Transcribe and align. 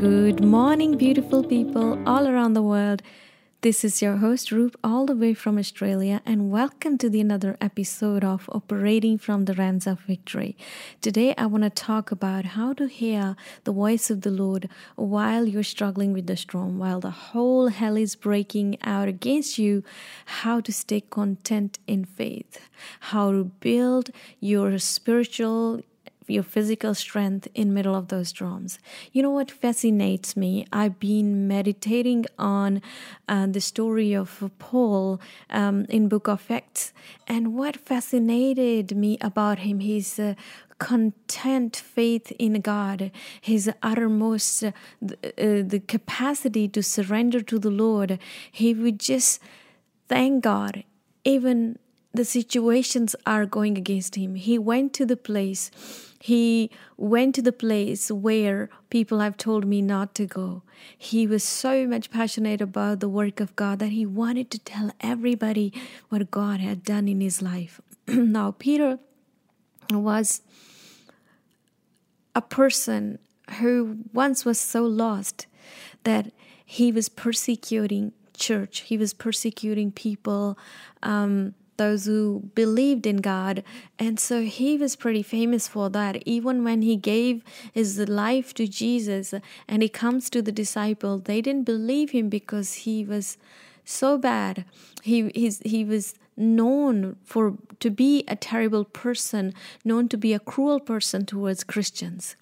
Good 0.00 0.42
morning, 0.42 0.96
beautiful 0.96 1.44
people 1.44 2.02
all 2.08 2.26
around 2.26 2.54
the 2.54 2.62
world. 2.62 3.02
This 3.60 3.84
is 3.84 4.00
your 4.00 4.16
host, 4.16 4.50
Roop, 4.50 4.74
all 4.82 5.04
the 5.04 5.14
way 5.14 5.34
from 5.34 5.58
Australia, 5.58 6.22
and 6.24 6.50
welcome 6.50 6.96
to 6.96 7.10
the 7.10 7.20
another 7.20 7.58
episode 7.60 8.24
of 8.24 8.48
Operating 8.50 9.18
from 9.18 9.44
the 9.44 9.52
Realms 9.52 9.86
of 9.86 10.00
Victory. 10.00 10.56
Today, 11.02 11.34
I 11.36 11.44
want 11.44 11.64
to 11.64 11.68
talk 11.68 12.10
about 12.10 12.46
how 12.56 12.72
to 12.72 12.88
hear 12.88 13.36
the 13.64 13.72
voice 13.72 14.08
of 14.08 14.22
the 14.22 14.30
Lord 14.30 14.70
while 14.96 15.46
you're 15.46 15.62
struggling 15.62 16.14
with 16.14 16.26
the 16.26 16.36
storm, 16.38 16.78
while 16.78 17.00
the 17.00 17.10
whole 17.10 17.68
hell 17.68 17.98
is 17.98 18.16
breaking 18.16 18.78
out 18.82 19.06
against 19.06 19.58
you, 19.58 19.84
how 20.40 20.62
to 20.62 20.72
stay 20.72 21.02
content 21.02 21.78
in 21.86 22.06
faith, 22.06 22.70
how 23.00 23.32
to 23.32 23.44
build 23.44 24.08
your 24.40 24.78
spiritual 24.78 25.82
your 26.30 26.42
physical 26.42 26.94
strength 26.94 27.48
in 27.54 27.74
middle 27.74 27.94
of 27.94 28.08
those 28.08 28.28
storms 28.28 28.78
you 29.12 29.22
know 29.22 29.30
what 29.30 29.50
fascinates 29.50 30.36
me 30.36 30.66
i've 30.72 30.98
been 30.98 31.48
meditating 31.48 32.24
on 32.38 32.80
uh, 33.28 33.46
the 33.46 33.60
story 33.60 34.12
of 34.12 34.50
paul 34.58 35.20
um, 35.50 35.84
in 35.88 36.08
book 36.08 36.28
of 36.28 36.50
acts 36.50 36.92
and 37.26 37.54
what 37.54 37.76
fascinated 37.76 38.96
me 38.96 39.18
about 39.20 39.60
him 39.60 39.80
his 39.80 40.18
uh, 40.18 40.34
content 40.80 41.76
faith 41.76 42.32
in 42.38 42.60
God, 42.60 43.12
his 43.40 43.70
uttermost, 43.82 44.64
uh, 44.64 44.72
uh, 45.02 45.12
the 45.62 45.82
capacity 45.86 46.66
to 46.68 46.82
surrender 46.82 47.40
to 47.42 47.58
the 47.58 47.70
Lord. 47.70 48.18
He 48.50 48.74
would 48.74 48.98
just 48.98 49.40
thank 50.08 50.42
God, 50.42 50.82
even 51.22 51.78
the 52.12 52.24
situations 52.24 53.14
are 53.24 53.46
going 53.46 53.78
against 53.78 54.16
him. 54.16 54.34
He 54.34 54.58
went 54.58 54.92
to 54.94 55.06
the 55.06 55.16
place 55.16 55.70
he 56.22 56.70
went 56.98 57.34
to 57.36 57.42
the 57.42 57.52
place 57.52 58.10
where 58.10 58.68
people 58.90 59.20
have 59.20 59.38
told 59.38 59.64
me 59.64 59.80
not 59.80 60.14
to 60.16 60.26
go. 60.26 60.62
He 60.96 61.26
was 61.26 61.42
so 61.42 61.86
much 61.86 62.10
passionate 62.10 62.60
about 62.60 63.00
the 63.00 63.08
work 63.08 63.40
of 63.40 63.56
God 63.56 63.78
that 63.78 63.88
he 63.88 64.04
wanted 64.04 64.50
to 64.50 64.58
tell 64.58 64.90
everybody 65.00 65.72
what 66.10 66.30
God 66.30 66.60
had 66.60 66.84
done 66.84 67.08
in 67.08 67.22
his 67.22 67.40
life. 67.40 67.80
now, 68.06 68.50
Peter 68.50 68.98
was 69.90 70.42
a 72.34 72.42
person 72.42 73.18
who 73.58 74.00
once 74.12 74.44
was 74.44 74.60
so 74.60 74.84
lost 74.84 75.46
that 76.04 76.32
he 76.64 76.92
was 76.92 77.08
persecuting 77.08 78.12
church 78.32 78.80
he 78.80 78.96
was 78.96 79.12
persecuting 79.12 79.92
people 79.92 80.56
um, 81.02 81.54
those 81.80 82.04
who 82.04 82.50
believed 82.54 83.06
in 83.06 83.16
God. 83.16 83.64
And 83.98 84.20
so 84.20 84.42
he 84.42 84.76
was 84.76 84.96
pretty 84.96 85.22
famous 85.22 85.66
for 85.66 85.88
that. 85.88 86.22
Even 86.26 86.62
when 86.62 86.82
he 86.82 86.94
gave 86.94 87.42
his 87.72 87.98
life 87.98 88.52
to 88.54 88.66
Jesus 88.68 89.32
and 89.66 89.82
he 89.82 89.88
comes 89.88 90.28
to 90.28 90.42
the 90.42 90.52
disciple, 90.52 91.18
they 91.18 91.40
didn't 91.40 91.64
believe 91.64 92.10
him 92.10 92.28
because 92.28 92.74
he 92.84 93.02
was 93.02 93.38
so 93.82 94.18
bad. 94.18 94.66
He 95.02 95.30
he's, 95.34 95.60
he 95.64 95.82
was 95.82 96.14
known 96.36 97.16
for 97.24 97.56
to 97.80 97.88
be 97.88 98.24
a 98.28 98.36
terrible 98.36 98.84
person, 98.84 99.54
known 99.82 100.06
to 100.08 100.18
be 100.18 100.34
a 100.34 100.38
cruel 100.52 100.80
person 100.80 101.24
towards 101.24 101.64
Christians. 101.64 102.36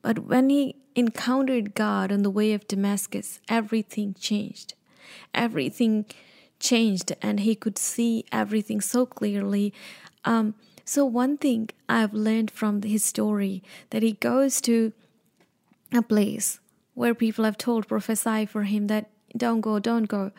But 0.00 0.20
when 0.20 0.48
he 0.48 0.76
encountered 0.94 1.74
God 1.74 2.10
on 2.10 2.22
the 2.22 2.36
way 2.38 2.54
of 2.54 2.66
Damascus, 2.66 3.38
everything 3.48 4.14
changed. 4.18 4.72
Everything 5.34 6.06
changed 6.62 7.12
and 7.20 7.40
he 7.40 7.54
could 7.54 7.76
see 7.76 8.24
everything 8.32 8.80
so 8.80 9.04
clearly. 9.04 9.74
Um, 10.24 10.54
so, 10.84 11.04
one 11.04 11.36
thing 11.36 11.68
I've 11.88 12.14
learned 12.14 12.50
from 12.50 12.82
his 12.82 13.04
story 13.04 13.62
that 13.90 14.02
he 14.02 14.12
goes 14.12 14.60
to 14.62 14.92
a 15.92 16.02
place 16.02 16.58
where 16.94 17.14
people 17.14 17.44
have 17.44 17.58
told 17.58 17.88
prophesy 17.88 18.46
for 18.46 18.64
him 18.64 18.86
that 18.86 19.11
don't 19.36 19.60
go, 19.60 19.78
don't 19.78 20.08
go. 20.08 20.30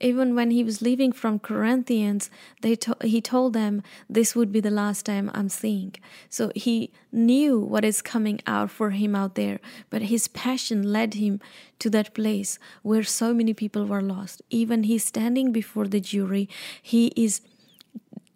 Even 0.00 0.34
when 0.34 0.50
he 0.50 0.62
was 0.62 0.82
leaving 0.82 1.10
from 1.10 1.38
Corinthians, 1.38 2.30
they 2.60 2.76
to- 2.76 2.96
he 3.02 3.20
told 3.20 3.54
them 3.54 3.82
this 4.10 4.36
would 4.36 4.52
be 4.52 4.60
the 4.60 4.70
last 4.70 5.06
time 5.06 5.30
I'm 5.32 5.48
seeing. 5.48 5.94
So 6.28 6.52
he 6.54 6.90
knew 7.10 7.58
what 7.58 7.84
is 7.84 8.02
coming 8.02 8.40
out 8.46 8.70
for 8.70 8.90
him 8.90 9.14
out 9.14 9.34
there, 9.36 9.58
but 9.88 10.02
his 10.02 10.28
passion 10.28 10.92
led 10.92 11.14
him 11.14 11.40
to 11.78 11.90
that 11.90 12.14
place 12.14 12.58
where 12.82 13.02
so 13.02 13.32
many 13.32 13.54
people 13.54 13.86
were 13.86 14.02
lost. 14.02 14.42
Even 14.50 14.82
he's 14.82 15.04
standing 15.04 15.50
before 15.50 15.86
the 15.86 16.00
jury, 16.00 16.48
he 16.82 17.12
is 17.16 17.40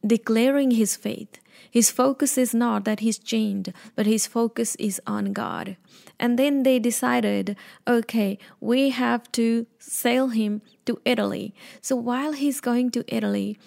declaring 0.07 0.71
his 0.73 0.97
faith. 0.97 1.41
His 1.71 1.91
focus 1.91 2.37
is 2.37 2.53
not 2.53 2.85
that 2.85 3.01
he's 3.01 3.19
chained, 3.19 3.73
but 3.95 4.07
his 4.07 4.27
focus 4.27 4.75
is 4.77 5.01
on 5.07 5.33
God. 5.33 5.77
And 6.19 6.39
then 6.39 6.65
they 6.65 6.79
decided, 6.79 7.57
okay, 7.87 8.39
we 8.61 8.91
have 8.91 9.31
to 9.33 9.67
sail 9.79 10.29
him 10.29 10.63
to 10.87 11.01
Italy. 11.05 11.55
So 11.81 11.95
while 11.97 12.33
he's 12.33 12.61
going 12.61 12.91
to 12.91 13.05
Italy, 13.07 13.59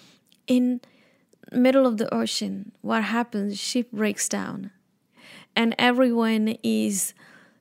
in 0.46 0.80
middle 1.50 1.86
of 1.86 1.96
the 1.96 2.12
ocean, 2.12 2.72
what 2.82 3.04
happens? 3.04 3.58
Ship 3.58 3.90
breaks 3.90 4.28
down, 4.28 4.70
and 5.56 5.74
everyone 5.78 6.56
is 6.62 7.14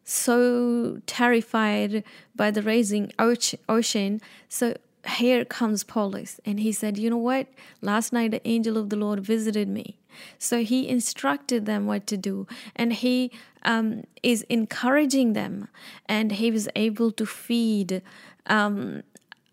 so 0.03 0.99
terrified 1.05 2.03
by 2.35 2.51
the 2.51 2.61
rising 2.61 3.11
ocean. 3.17 4.19
So 4.49 4.75
here 5.05 5.43
comes 5.45 5.83
Paulus, 5.83 6.39
and 6.45 6.59
he 6.59 6.71
said, 6.71 6.97
You 6.97 7.09
know 7.09 7.17
what? 7.17 7.47
Last 7.81 8.13
night 8.13 8.31
the 8.31 8.47
angel 8.47 8.77
of 8.77 8.89
the 8.89 8.95
Lord 8.95 9.19
visited 9.19 9.67
me. 9.67 9.97
So 10.37 10.63
he 10.63 10.87
instructed 10.87 11.65
them 11.65 11.85
what 11.87 12.07
to 12.07 12.17
do, 12.17 12.47
and 12.75 12.93
he 12.93 13.31
um, 13.63 14.03
is 14.21 14.43
encouraging 14.43 15.33
them, 15.33 15.67
and 16.07 16.31
he 16.33 16.51
was 16.51 16.69
able 16.75 17.11
to 17.13 17.25
feed 17.25 18.01
um, 18.47 19.03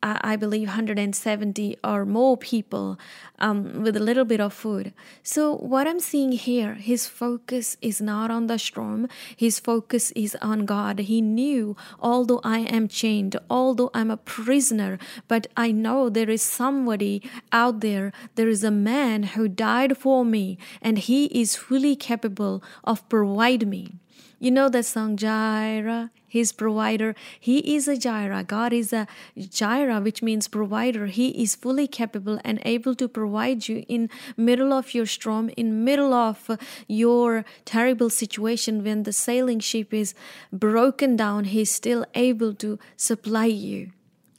I 0.03 0.37
believe 0.37 0.69
170 0.69 1.77
or 1.85 2.07
more 2.07 2.37
people 2.37 2.99
um, 3.39 3.83
with 3.83 3.97
a 3.97 4.01
little 4.01 4.25
bit 4.25 4.41
of 4.41 4.55
food. 4.55 4.95
So, 5.23 5.57
what 5.57 5.87
I'm 5.87 6.01
seeing 6.01 6.33
here, 6.33 6.75
his 6.75 7.07
focus 7.07 7.77
is 7.83 8.01
not 8.01 8.31
on 8.31 8.47
the 8.47 8.59
storm, 8.59 9.09
his 9.37 9.61
focus 9.61 10.11
is 10.13 10.37
on 10.41 10.65
God. 10.65 11.01
He 11.01 11.21
knew, 11.21 11.77
although 12.01 12.41
I 12.43 12.61
am 12.61 12.89
chained, 12.89 13.37
although 13.51 13.91
I'm 13.93 14.11
a 14.11 14.17
prisoner, 14.17 14.99
but 15.29 15.47
I 15.57 15.71
know 15.71 16.09
there 16.09 16.31
is 16.31 16.43
somebody 16.43 17.23
out 17.53 17.81
there, 17.81 18.13
there 18.37 18.49
is 18.49 18.65
a 18.65 18.71
man 18.71 19.23
who 19.35 19.49
died 19.49 19.99
for 19.99 20.25
me, 20.25 20.57
and 20.81 20.99
he 20.99 21.27
is 21.27 21.57
fully 21.57 21.95
capable 21.95 22.63
of 22.85 23.07
providing 23.11 23.69
me. 23.69 23.95
You 24.39 24.51
know 24.51 24.71
that 24.71 24.87
song, 24.87 25.19
Jireh, 25.19 26.11
his 26.31 26.53
provider. 26.53 27.15
He 27.39 27.75
is 27.75 27.89
a 27.89 27.97
Jireh. 27.97 28.45
God 28.45 28.73
is 28.73 28.93
a 28.93 29.09
Jireh, 29.37 30.01
which 30.01 30.23
means 30.23 30.47
provider. 30.49 31.07
He 31.07 31.43
is 31.43 31.57
fully 31.57 31.89
capable 31.89 32.41
and 32.45 32.61
able 32.65 32.95
to 32.95 33.09
provide 33.09 33.69
you 33.69 33.85
in 33.89 34.09
middle 34.37 34.73
of 34.73 34.95
your 34.95 35.07
storm, 35.07 35.51
in 35.57 35.85
middle 35.85 36.15
of 36.15 36.51
your 36.87 37.45
terrible 37.65 38.11
situation 38.11 38.85
when 38.85 39.03
the 39.03 39.13
sailing 39.13 39.59
ship 39.59 39.93
is 39.93 40.15
broken 40.53 41.17
down. 41.17 41.45
He's 41.45 41.71
still 41.71 42.07
able 42.15 42.55
to 42.55 42.79
supply 42.97 43.47
you, 43.47 43.91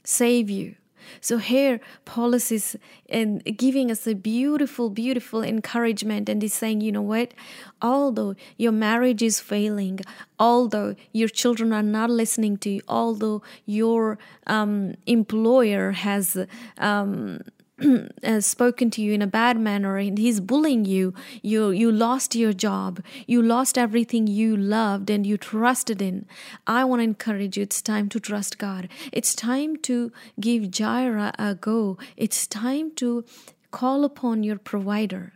save 0.02 0.48
you. 0.48 0.76
So 1.20 1.38
here, 1.38 1.80
Paulus 2.04 2.50
is 2.52 2.76
and 3.08 3.44
giving 3.56 3.90
us 3.90 4.06
a 4.06 4.14
beautiful, 4.14 4.90
beautiful 4.90 5.42
encouragement, 5.42 6.28
and 6.28 6.40
he's 6.42 6.54
saying, 6.54 6.80
you 6.80 6.92
know 6.92 7.02
what? 7.02 7.34
Although 7.80 8.34
your 8.56 8.72
marriage 8.72 9.22
is 9.22 9.40
failing, 9.40 10.00
although 10.38 10.94
your 11.12 11.28
children 11.28 11.72
are 11.72 11.82
not 11.82 12.10
listening 12.10 12.56
to 12.58 12.70
you, 12.70 12.80
although 12.88 13.42
your 13.66 14.18
um, 14.46 14.94
employer 15.06 15.92
has 15.92 16.36
um, 16.78 17.40
has 18.22 18.46
spoken 18.46 18.90
to 18.90 19.02
you 19.02 19.12
in 19.12 19.22
a 19.22 19.26
bad 19.26 19.58
manner 19.58 19.96
and 19.96 20.18
he's 20.18 20.40
bullying 20.40 20.84
you. 20.84 21.14
You 21.42 21.70
you 21.70 21.90
lost 21.90 22.34
your 22.34 22.52
job. 22.52 23.02
You 23.26 23.42
lost 23.42 23.78
everything 23.78 24.26
you 24.26 24.56
loved 24.56 25.10
and 25.10 25.26
you 25.26 25.36
trusted 25.36 26.02
in. 26.02 26.26
I 26.66 26.84
want 26.84 27.00
to 27.00 27.04
encourage 27.04 27.56
you. 27.56 27.62
It's 27.64 27.82
time 27.82 28.08
to 28.10 28.20
trust 28.20 28.58
god. 28.58 28.88
It's 29.12 29.34
time 29.34 29.76
to 29.88 30.12
give 30.40 30.70
jireh 30.70 31.32
a 31.38 31.54
go. 31.54 31.98
It's 32.16 32.46
time 32.46 32.90
to 32.96 33.24
call 33.70 34.04
upon 34.04 34.42
your 34.42 34.58
provider. 34.58 35.32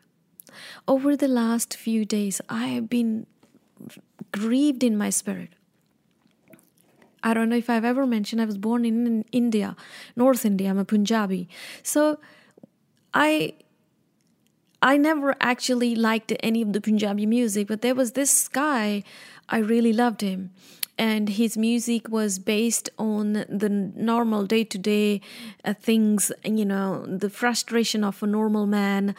Over 0.88 1.16
the 1.16 1.28
last 1.28 1.76
few 1.76 2.04
days 2.04 2.40
i 2.48 2.66
have 2.68 2.88
been 2.88 3.26
grieved 4.32 4.82
in 4.84 4.96
my 4.96 5.10
spirit. 5.10 5.50
I 7.22 7.34
don't 7.34 7.48
know 7.48 7.56
if 7.56 7.68
I've 7.68 7.84
ever 7.84 8.06
mentioned 8.06 8.40
I 8.40 8.44
was 8.44 8.56
born 8.56 8.84
in 8.84 9.24
India, 9.32 9.74
North 10.14 10.44
India. 10.44 10.70
I'm 10.70 10.78
a 10.78 10.84
Punjabi. 10.84 11.48
So 11.82 12.18
I 13.16 13.54
I 14.82 14.98
never 14.98 15.34
actually 15.40 15.94
liked 15.96 16.34
any 16.40 16.60
of 16.60 16.74
the 16.74 16.82
Punjabi 16.82 17.24
music, 17.24 17.66
but 17.66 17.80
there 17.80 17.94
was 17.94 18.12
this 18.12 18.46
guy, 18.46 19.02
I 19.48 19.58
really 19.58 19.94
loved 19.94 20.20
him. 20.20 20.50
And 20.98 21.30
his 21.30 21.56
music 21.56 22.08
was 22.10 22.38
based 22.38 22.90
on 22.98 23.44
the 23.48 23.68
normal 23.68 24.44
day 24.46 24.64
to 24.64 24.78
day 24.78 25.22
things, 25.80 26.30
you 26.44 26.66
know, 26.66 27.06
the 27.06 27.30
frustration 27.30 28.04
of 28.04 28.22
a 28.22 28.26
normal 28.26 28.66
man, 28.66 29.14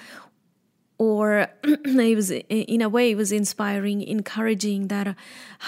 or 1.00 1.48
it 1.64 2.16
was 2.16 2.32
in 2.32 2.82
a 2.82 2.90
way 2.90 3.12
it 3.12 3.16
was 3.16 3.32
inspiring 3.32 4.02
encouraging 4.02 4.88
that 4.88 5.16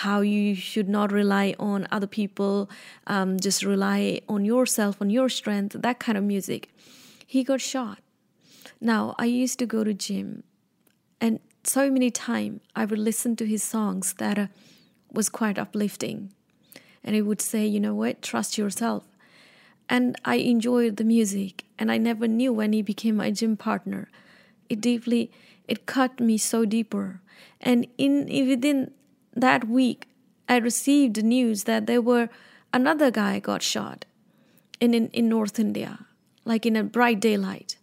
how 0.03 0.21
you 0.21 0.55
should 0.55 0.89
not 0.89 1.11
rely 1.11 1.55
on 1.59 1.87
other 1.91 2.07
people 2.07 2.69
um, 3.07 3.39
just 3.39 3.63
rely 3.63 4.21
on 4.27 4.45
yourself 4.45 4.99
on 4.99 5.09
your 5.11 5.29
strength 5.29 5.75
that 5.79 5.99
kind 5.99 6.17
of 6.17 6.23
music 6.23 6.69
he 7.27 7.43
got 7.43 7.61
shot 7.61 7.99
now 8.79 9.15
i 9.17 9.25
used 9.25 9.59
to 9.59 9.65
go 9.65 9.83
to 9.83 9.93
gym 9.93 10.43
and 11.19 11.39
so 11.63 11.89
many 11.91 12.09
times 12.09 12.61
i 12.75 12.85
would 12.85 12.99
listen 12.99 13.35
to 13.35 13.45
his 13.45 13.63
songs 13.63 14.13
that 14.13 14.39
uh, 14.39 14.47
was 15.11 15.29
quite 15.29 15.59
uplifting 15.59 16.31
and 17.03 17.15
he 17.15 17.21
would 17.21 17.41
say 17.41 17.65
you 17.65 17.79
know 17.79 17.95
what 17.95 18.21
trust 18.21 18.57
yourself 18.57 19.03
and 19.87 20.15
i 20.25 20.35
enjoyed 20.35 20.97
the 20.97 21.03
music 21.03 21.65
and 21.77 21.91
i 21.91 21.97
never 21.97 22.27
knew 22.27 22.53
when 22.53 22.73
he 22.73 22.81
became 22.81 23.15
my 23.15 23.31
gym 23.31 23.57
partner 23.57 24.09
it 24.69 24.79
deeply 24.79 25.31
it 25.69 25.85
cut 25.85 26.19
me 26.19 26.37
so 26.37 26.65
deeper. 26.65 27.21
And 27.61 27.85
in 27.97 28.25
within 28.47 28.91
that 29.35 29.67
week, 29.67 30.07
I 30.49 30.57
received 30.57 31.23
news 31.23 31.65
that 31.65 31.85
there 31.85 32.01
were 32.01 32.29
another 32.73 33.11
guy 33.11 33.39
got 33.39 33.61
shot 33.61 34.05
in, 34.79 34.95
in, 34.95 35.09
in 35.09 35.29
North 35.29 35.59
India, 35.59 36.07
like 36.43 36.65
in 36.65 36.75
a 36.75 36.83
bright 36.83 37.19
daylight. 37.19 37.77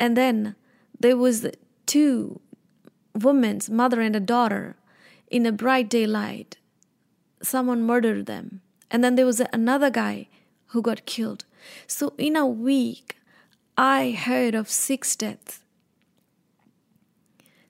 And 0.00 0.16
then 0.16 0.54
there 0.98 1.16
was 1.16 1.46
two 1.86 2.40
women's 3.14 3.68
mother 3.68 4.00
and 4.00 4.14
a 4.14 4.20
daughter 4.20 4.76
in 5.30 5.46
a 5.46 5.52
bright 5.52 5.88
daylight. 5.88 6.56
Someone 7.42 7.82
murdered 7.82 8.26
them. 8.26 8.60
And 8.90 9.04
then 9.04 9.16
there 9.16 9.26
was 9.26 9.42
another 9.52 9.90
guy 9.90 10.28
who 10.68 10.82
got 10.82 11.06
killed. 11.06 11.44
So 11.86 12.14
in 12.18 12.36
a 12.36 12.46
week, 12.46 13.16
I 13.76 14.10
heard 14.10 14.54
of 14.54 14.68
six 14.68 15.14
deaths 15.16 15.60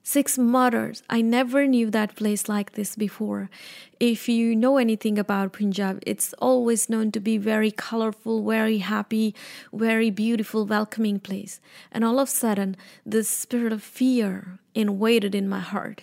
Six 0.09 0.39
murders. 0.39 1.03
I 1.07 1.21
never 1.21 1.67
knew 1.67 1.91
that 1.91 2.15
place 2.15 2.49
like 2.49 2.71
this 2.71 2.95
before. 2.95 3.47
If 3.99 4.27
you 4.27 4.55
know 4.55 4.77
anything 4.77 5.19
about 5.19 5.53
Punjab, 5.53 6.01
it's 6.03 6.33
always 6.39 6.89
known 6.89 7.11
to 7.11 7.19
be 7.19 7.37
very 7.37 7.69
colorful, 7.69 8.43
very 8.43 8.79
happy, 8.79 9.35
very 9.71 10.09
beautiful, 10.09 10.65
welcoming 10.65 11.19
place. 11.19 11.61
And 11.91 12.03
all 12.03 12.17
of 12.19 12.27
a 12.27 12.31
sudden, 12.31 12.75
the 13.05 13.23
spirit 13.23 13.71
of 13.71 13.83
fear 13.83 14.57
invaded 14.73 15.35
in 15.35 15.47
my 15.47 15.59
heart. 15.59 16.01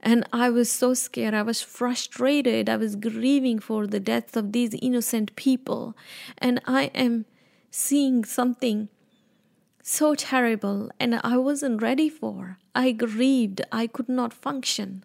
And 0.00 0.24
I 0.32 0.48
was 0.48 0.70
so 0.70 0.94
scared. 0.94 1.34
I 1.34 1.42
was 1.42 1.60
frustrated. 1.60 2.68
I 2.68 2.76
was 2.76 2.94
grieving 2.94 3.58
for 3.58 3.88
the 3.88 3.98
deaths 3.98 4.36
of 4.36 4.52
these 4.52 4.74
innocent 4.74 5.34
people. 5.34 5.96
And 6.38 6.60
I 6.68 6.92
am 6.94 7.24
seeing 7.72 8.24
something 8.24 8.90
so 9.82 10.14
terrible 10.14 10.90
and 10.98 11.20
I 11.22 11.36
wasn't 11.36 11.82
ready 11.82 12.08
for. 12.08 12.58
I 12.74 12.92
grieved, 12.92 13.62
I 13.72 13.86
could 13.86 14.08
not 14.08 14.32
function. 14.32 15.04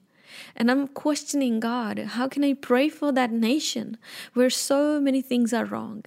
And 0.56 0.69
I'm 0.69 0.88
questioning 0.88 1.60
God, 1.60 2.00
how 2.00 2.27
can 2.27 2.44
I 2.44 2.54
pray 2.54 2.89
for 2.89 3.12
that 3.12 3.31
nation 3.31 3.98
where 4.33 4.50
so 4.50 5.00
many 5.00 5.22
things 5.22 5.54
are 5.54 5.66
wrong? 5.66 6.04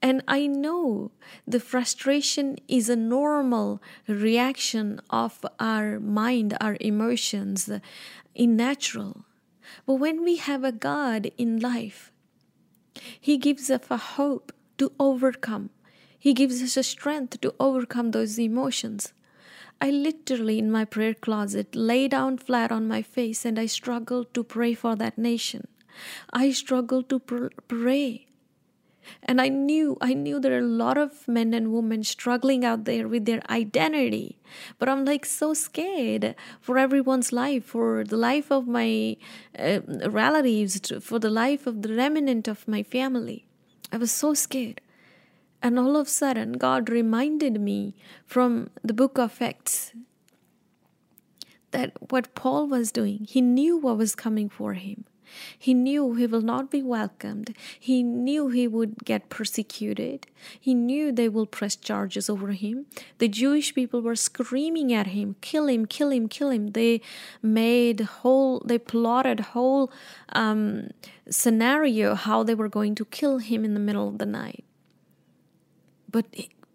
And 0.00 0.22
I 0.26 0.46
know 0.46 1.10
the 1.46 1.60
frustration 1.60 2.56
is 2.68 2.88
a 2.88 2.96
normal 2.96 3.82
reaction 4.06 5.00
of 5.10 5.44
our 5.60 6.00
mind, 6.00 6.56
our 6.60 6.76
emotions, 6.80 7.70
in 8.34 8.56
natural. 8.56 9.24
But 9.86 9.94
when 9.94 10.24
we 10.24 10.36
have 10.36 10.64
a 10.64 10.72
God 10.72 11.30
in 11.36 11.60
life, 11.60 12.12
He 13.20 13.36
gives 13.36 13.70
us 13.70 13.82
a 13.90 13.98
hope 13.98 14.52
to 14.78 14.92
overcome 14.98 15.70
he 16.18 16.34
gives 16.34 16.62
us 16.62 16.76
a 16.76 16.82
strength 16.82 17.40
to 17.40 17.54
overcome 17.60 18.10
those 18.10 18.38
emotions. 18.38 19.12
I 19.80 19.90
literally, 19.90 20.58
in 20.58 20.70
my 20.70 20.84
prayer 20.84 21.14
closet, 21.14 21.74
lay 21.74 22.08
down 22.08 22.38
flat 22.38 22.72
on 22.72 22.88
my 22.88 23.02
face 23.02 23.44
and 23.44 23.58
I 23.58 23.66
struggled 23.66 24.34
to 24.34 24.42
pray 24.42 24.74
for 24.74 24.96
that 24.96 25.16
nation. 25.16 25.68
I 26.32 26.50
struggled 26.50 27.08
to 27.10 27.20
pr- 27.20 27.46
pray. 27.68 28.26
And 29.22 29.40
I 29.40 29.48
knew, 29.48 29.96
I 30.00 30.12
knew 30.12 30.38
there 30.38 30.54
are 30.54 30.58
a 30.58 30.74
lot 30.84 30.98
of 30.98 31.26
men 31.26 31.54
and 31.54 31.72
women 31.72 32.04
struggling 32.04 32.64
out 32.64 32.84
there 32.84 33.08
with 33.08 33.24
their 33.24 33.40
identity. 33.48 34.38
But 34.78 34.88
I'm 34.88 35.04
like 35.04 35.24
so 35.24 35.54
scared 35.54 36.34
for 36.60 36.76
everyone's 36.76 37.32
life, 37.32 37.64
for 37.64 38.04
the 38.04 38.16
life 38.16 38.50
of 38.50 38.66
my 38.66 39.16
uh, 39.58 39.80
relatives, 40.10 40.92
for 41.00 41.18
the 41.18 41.30
life 41.30 41.66
of 41.66 41.82
the 41.82 41.94
remnant 41.94 42.48
of 42.48 42.68
my 42.68 42.82
family. 42.82 43.46
I 43.90 43.96
was 43.96 44.10
so 44.10 44.34
scared. 44.34 44.82
And 45.62 45.78
all 45.78 45.96
of 45.96 46.06
a 46.06 46.10
sudden, 46.10 46.52
God 46.52 46.88
reminded 46.88 47.60
me 47.60 47.94
from 48.26 48.70
the 48.82 48.94
book 48.94 49.18
of 49.18 49.42
Acts 49.42 49.92
that 51.70 51.92
what 52.10 52.34
Paul 52.34 52.66
was 52.66 52.92
doing, 52.92 53.26
he 53.28 53.40
knew 53.40 53.76
what 53.76 53.98
was 53.98 54.14
coming 54.14 54.48
for 54.48 54.74
him. 54.74 55.04
He 55.58 55.74
knew 55.74 56.14
he 56.14 56.26
will 56.26 56.40
not 56.40 56.70
be 56.70 56.82
welcomed. 56.82 57.54
He 57.78 58.02
knew 58.02 58.48
he 58.48 58.66
would 58.66 59.04
get 59.04 59.28
persecuted. 59.28 60.26
He 60.58 60.74
knew 60.74 61.12
they 61.12 61.28
will 61.28 61.46
press 61.46 61.76
charges 61.76 62.30
over 62.30 62.52
him. 62.52 62.86
The 63.18 63.28
Jewish 63.28 63.74
people 63.74 64.00
were 64.00 64.16
screaming 64.16 64.92
at 64.92 65.08
him, 65.08 65.36
kill 65.40 65.68
him, 65.68 65.86
kill 65.86 66.10
him, 66.10 66.28
kill 66.28 66.50
him. 66.50 66.68
They 66.68 67.00
made 67.42 68.00
whole, 68.00 68.62
they 68.64 68.78
plotted 68.78 69.40
whole 69.40 69.90
um, 70.30 70.90
scenario 71.28 72.14
how 72.14 72.42
they 72.42 72.54
were 72.54 72.68
going 72.68 72.94
to 72.94 73.04
kill 73.04 73.38
him 73.38 73.64
in 73.64 73.74
the 73.74 73.80
middle 73.80 74.08
of 74.08 74.18
the 74.18 74.26
night. 74.26 74.64
But 76.10 76.26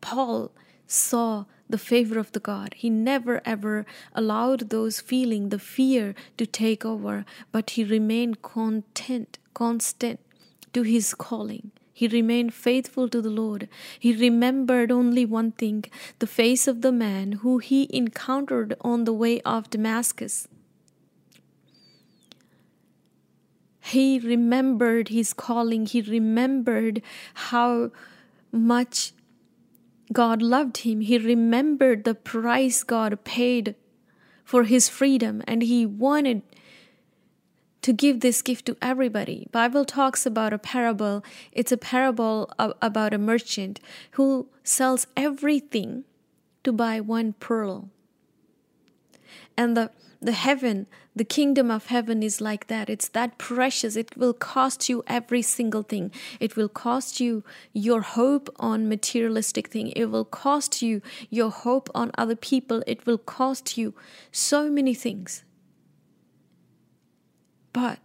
Paul 0.01 0.51
saw 0.87 1.45
the 1.69 1.77
favor 1.77 2.19
of 2.19 2.31
the 2.33 2.39
God. 2.39 2.75
He 2.77 2.89
never 2.89 3.41
ever 3.45 3.85
allowed 4.13 4.69
those 4.69 4.99
feeling, 4.99 5.49
the 5.49 5.59
fear 5.59 6.13
to 6.37 6.45
take 6.45 6.85
over, 6.85 7.25
but 7.51 7.71
he 7.71 7.83
remained 7.83 8.41
content, 8.41 9.39
constant 9.53 10.19
to 10.73 10.83
his 10.83 11.13
calling. 11.13 11.71
He 11.93 12.07
remained 12.07 12.53
faithful 12.53 13.07
to 13.09 13.21
the 13.21 13.29
Lord. 13.29 13.69
He 13.99 14.15
remembered 14.15 14.91
only 14.91 15.25
one 15.25 15.51
thing 15.51 15.85
the 16.19 16.27
face 16.27 16.67
of 16.67 16.81
the 16.81 16.91
man 16.91 17.33
who 17.43 17.59
he 17.59 17.87
encountered 17.91 18.75
on 18.81 19.03
the 19.03 19.13
way 19.13 19.41
of 19.41 19.69
Damascus. 19.69 20.47
He 23.79 24.17
remembered 24.17 25.09
his 25.09 25.33
calling. 25.33 25.85
He 25.85 26.01
remembered 26.01 27.01
how 27.33 27.91
much 28.51 29.13
God 30.13 30.41
loved 30.41 30.77
him. 30.77 31.01
He 31.01 31.17
remembered 31.17 32.03
the 32.03 32.15
price 32.15 32.83
God 32.83 33.23
paid 33.23 33.75
for 34.45 34.63
his 34.63 34.87
freedom 34.87 35.41
and 35.47 35.63
he 35.63 35.85
wanted 35.85 36.43
to 37.81 37.91
give 37.91 38.21
this 38.21 38.41
gift 38.41 38.65
to 38.67 38.77
everybody. 38.81 39.47
Bible 39.51 39.83
talks 39.83 40.25
about 40.25 40.53
a 40.53 40.57
parable. 40.57 41.23
It's 41.51 41.71
a 41.71 41.77
parable 41.77 42.49
about 42.57 43.13
a 43.13 43.17
merchant 43.17 43.81
who 44.11 44.47
sells 44.63 45.05
everything 45.17 46.05
to 46.63 46.71
buy 46.71 47.01
one 47.01 47.33
pearl. 47.33 47.89
And 49.57 49.75
the 49.75 49.91
the 50.23 50.31
heaven, 50.31 50.87
the 51.15 51.23
kingdom 51.23 51.69
of 51.69 51.87
heaven 51.87 52.23
is 52.23 52.41
like 52.41 52.67
that. 52.67 52.89
It's 52.89 53.07
that 53.09 53.37
precious. 53.37 53.95
It 53.95 54.17
will 54.17 54.33
cost 54.33 54.89
you 54.89 55.03
every 55.07 55.41
single 55.41 55.83
thing. 55.83 56.11
It 56.39 56.55
will 56.55 56.69
cost 56.69 57.19
you 57.19 57.43
your 57.71 58.01
hope 58.01 58.49
on 58.57 58.89
materialistic 58.89 59.69
thing. 59.69 59.89
It 59.89 60.05
will 60.05 60.25
cost 60.25 60.81
you 60.81 61.01
your 61.29 61.51
hope 61.51 61.89
on 61.93 62.11
other 62.17 62.35
people. 62.35 62.83
It 62.87 63.05
will 63.05 63.19
cost 63.19 63.77
you 63.77 63.93
so 64.31 64.69
many 64.69 64.93
things. 64.93 65.43
But 67.73 67.99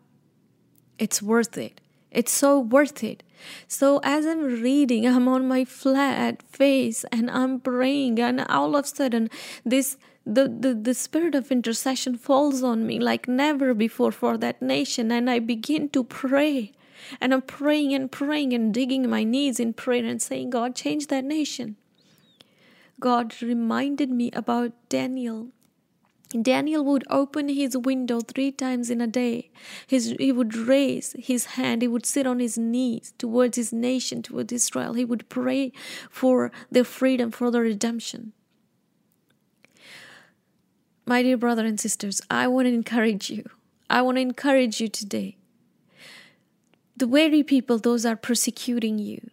it's 0.98 1.22
worth 1.22 1.56
it. 1.56 1.80
It's 2.10 2.32
so 2.32 2.58
worth 2.58 3.04
it. 3.04 3.22
So 3.68 4.00
as 4.02 4.26
I'm 4.26 4.62
reading, 4.62 5.06
I'm 5.06 5.28
on 5.28 5.46
my 5.46 5.64
flat 5.64 6.42
face 6.42 7.04
and 7.12 7.30
I'm 7.30 7.60
praying, 7.60 8.18
and 8.18 8.40
all 8.48 8.74
of 8.76 8.84
a 8.84 8.88
sudden, 8.88 9.30
this 9.64 9.96
the, 10.28 10.46
the, 10.48 10.74
the 10.74 10.94
spirit 10.94 11.34
of 11.34 11.50
intercession 11.50 12.16
falls 12.16 12.62
on 12.62 12.86
me 12.86 13.00
like 13.00 13.26
never 13.26 13.72
before 13.72 14.12
for 14.12 14.36
that 14.38 14.60
nation, 14.60 15.10
and 15.10 15.30
I 15.30 15.38
begin 15.38 15.88
to 15.90 16.04
pray. 16.04 16.72
And 17.20 17.32
I'm 17.32 17.42
praying 17.42 17.94
and 17.94 18.10
praying 18.10 18.52
and 18.52 18.74
digging 18.74 19.08
my 19.08 19.24
knees 19.24 19.58
in 19.58 19.72
prayer 19.72 20.04
and 20.04 20.20
saying, 20.20 20.50
God, 20.50 20.74
change 20.74 21.06
that 21.06 21.24
nation. 21.24 21.76
God 23.00 23.40
reminded 23.40 24.10
me 24.10 24.30
about 24.32 24.72
Daniel. 24.88 25.48
Daniel 26.42 26.84
would 26.84 27.04
open 27.08 27.48
his 27.48 27.74
window 27.76 28.20
three 28.20 28.52
times 28.52 28.90
in 28.90 29.00
a 29.00 29.06
day. 29.06 29.50
His, 29.86 30.14
he 30.18 30.30
would 30.30 30.54
raise 30.54 31.14
his 31.18 31.46
hand. 31.56 31.80
He 31.80 31.88
would 31.88 32.04
sit 32.04 32.26
on 32.26 32.38
his 32.38 32.58
knees 32.58 33.14
towards 33.16 33.56
his 33.56 33.72
nation, 33.72 34.22
towards 34.22 34.52
Israel. 34.52 34.92
He 34.92 35.06
would 35.06 35.28
pray 35.30 35.72
for 36.10 36.52
their 36.70 36.84
freedom, 36.84 37.30
for 37.30 37.50
their 37.50 37.62
redemption. 37.62 38.34
My 41.08 41.22
dear 41.22 41.38
brother 41.38 41.64
and 41.64 41.80
sisters, 41.80 42.20
I 42.30 42.48
want 42.48 42.66
to 42.66 42.74
encourage 42.74 43.30
you. 43.30 43.48
I 43.88 44.02
want 44.02 44.18
to 44.18 44.20
encourage 44.20 44.78
you 44.78 44.88
today. 44.88 45.38
The 46.98 47.06
very 47.06 47.42
people, 47.42 47.78
those 47.78 48.04
are 48.04 48.14
persecuting 48.14 48.98
you. 48.98 49.30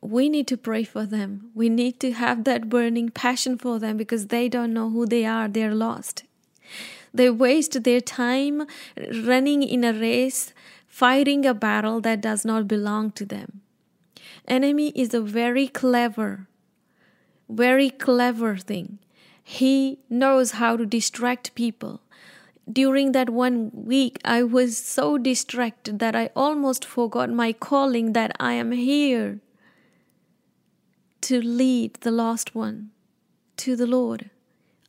we 0.00 0.28
need 0.28 0.46
to 0.48 0.56
pray 0.56 0.84
for 0.84 1.06
them. 1.06 1.50
We 1.54 1.68
need 1.68 1.98
to 2.00 2.12
have 2.12 2.44
that 2.44 2.68
burning 2.68 3.08
passion 3.10 3.58
for 3.58 3.80
them 3.80 3.96
because 3.96 4.28
they 4.28 4.48
don't 4.48 4.72
know 4.72 4.90
who 4.90 5.06
they 5.06 5.24
are. 5.24 5.48
They're 5.48 5.74
lost. 5.74 6.22
They 7.12 7.28
waste 7.28 7.82
their 7.82 8.00
time 8.00 8.66
running 9.24 9.62
in 9.62 9.82
a 9.82 9.92
race, 9.92 10.52
fighting 10.86 11.44
a 11.46 11.54
battle 11.54 12.00
that 12.02 12.20
does 12.20 12.44
not 12.44 12.68
belong 12.68 13.10
to 13.12 13.24
them. 13.24 13.60
Enemy 14.46 14.88
is 14.94 15.14
a 15.14 15.20
very 15.20 15.66
clever, 15.66 16.46
very 17.48 17.90
clever 17.90 18.56
thing. 18.56 18.98
He 19.52 19.98
knows 20.08 20.52
how 20.52 20.78
to 20.78 20.86
distract 20.86 21.54
people. 21.54 22.00
During 22.72 23.12
that 23.12 23.28
one 23.28 23.70
week, 23.74 24.18
I 24.24 24.42
was 24.42 24.78
so 24.78 25.18
distracted 25.18 25.98
that 25.98 26.16
I 26.16 26.30
almost 26.34 26.86
forgot 26.86 27.28
my 27.28 27.52
calling 27.52 28.14
that 28.14 28.34
I 28.40 28.54
am 28.54 28.72
here 28.72 29.40
to 31.20 31.42
lead 31.42 31.98
the 32.00 32.10
lost 32.10 32.54
one 32.54 32.92
to 33.58 33.76
the 33.76 33.86
Lord. 33.86 34.30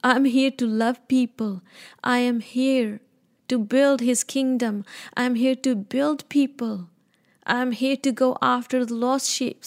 I'm 0.01 0.23
here 0.23 0.51
to 0.51 0.65
love 0.65 1.05
people. 1.09 1.61
I 2.01 2.19
am 2.19 2.39
here 2.39 3.01
to 3.49 3.59
build 3.59 3.99
His 3.99 4.23
kingdom. 4.23 4.85
I'm 5.17 5.35
here 5.35 5.55
to 5.55 5.75
build 5.75 6.29
people. 6.29 6.87
I'm 7.45 7.73
here 7.73 7.97
to 7.97 8.13
go 8.13 8.37
after 8.41 8.85
the 8.85 8.95
lost 8.95 9.29
sheep. 9.29 9.61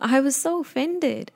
I 0.00 0.20
was 0.20 0.34
so 0.34 0.60
offended. 0.62 1.30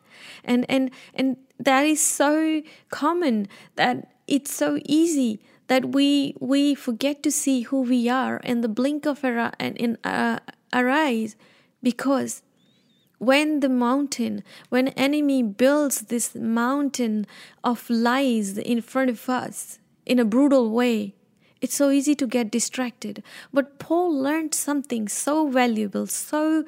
And 0.45 0.65
and 0.69 0.91
and 1.15 1.37
that 1.59 1.87
is 1.87 2.01
so 2.01 2.63
common 2.91 3.49
that 3.77 4.09
it's 4.27 4.53
so 4.53 4.79
easy 4.85 5.41
that 5.67 5.93
we 5.95 6.35
we 6.41 6.75
forget 6.75 7.23
to 7.23 7.31
see 7.31 7.63
who 7.63 7.83
we 7.83 8.09
are 8.09 8.39
in 8.39 8.61
the 8.61 8.69
blink 8.69 9.07
of 9.07 9.25
our 9.25 9.53
and 9.59 9.77
in 9.77 9.99
uh, 10.05 10.39
our 10.73 10.89
eyes 10.89 11.37
because 11.83 12.43
when 13.19 13.61
the 13.61 13.69
mountain 13.69 14.43
when 14.69 14.89
enemy 14.89 15.43
builds 15.43 16.03
this 16.03 16.35
mountain 16.35 17.27
of 17.63 17.89
lies 17.89 18.59
in 18.59 18.81
front 18.83 19.09
of 19.11 19.29
us 19.29 19.79
in 20.05 20.19
a 20.19 20.25
brutal 20.25 20.71
way 20.71 21.15
it's 21.61 21.77
so 21.77 21.89
easy 21.89 22.15
to 22.15 22.27
get 22.27 22.51
distracted. 22.51 23.23
But 23.51 23.79
paul 23.79 24.13
learned 24.13 24.55
something 24.55 25.09
so 25.09 25.49
valuable 25.49 26.07
so 26.07 26.65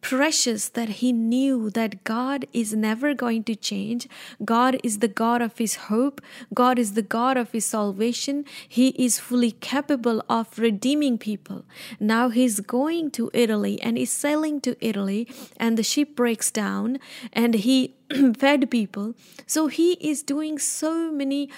precious 0.00 0.68
that 0.68 0.88
he 1.00 1.12
knew 1.12 1.70
that 1.70 2.04
God 2.04 2.46
is 2.52 2.74
never 2.74 3.14
going 3.14 3.44
to 3.44 3.54
change. 3.54 4.08
God 4.44 4.78
is 4.82 4.98
the 4.98 5.08
God 5.08 5.42
of 5.42 5.58
his 5.58 5.74
hope. 5.90 6.20
God 6.54 6.78
is 6.78 6.94
the 6.94 7.02
God 7.02 7.36
of 7.36 7.52
his 7.52 7.64
salvation. 7.64 8.44
He 8.68 8.88
is 8.90 9.18
fully 9.18 9.52
capable 9.52 10.22
of 10.28 10.58
redeeming 10.58 11.18
people. 11.18 11.64
Now 11.98 12.28
he's 12.28 12.60
going 12.60 13.10
to 13.12 13.30
Italy 13.32 13.80
and 13.82 13.98
is 13.98 14.10
sailing 14.10 14.60
to 14.62 14.76
Italy 14.80 15.28
and 15.56 15.76
the 15.76 15.82
ship 15.82 16.16
breaks 16.16 16.50
down 16.50 16.98
and 17.32 17.54
he 17.54 17.94
fed 18.38 18.70
people. 18.70 19.14
So 19.46 19.66
he 19.66 19.92
is 19.94 20.22
doing 20.22 20.58
so 20.58 21.10
many 21.10 21.50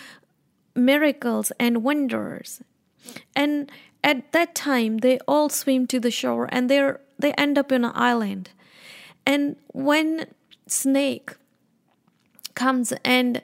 miracles 0.75 1.53
and 1.59 1.83
wonders. 1.83 2.63
And 3.35 3.71
at 4.03 4.33
that 4.33 4.55
time 4.55 4.99
they 4.99 5.19
all 5.29 5.49
swim 5.49 5.87
to 5.89 6.01
the 6.01 6.11
shore 6.11 6.49
and 6.51 6.69
they're 6.69 7.01
they 7.23 7.33
end 7.35 7.57
up 7.57 7.73
in 7.73 7.85
an 7.85 7.93
island. 7.95 8.51
And 9.25 9.57
when 9.69 10.27
snake 10.67 11.33
comes 12.55 12.93
and 13.05 13.41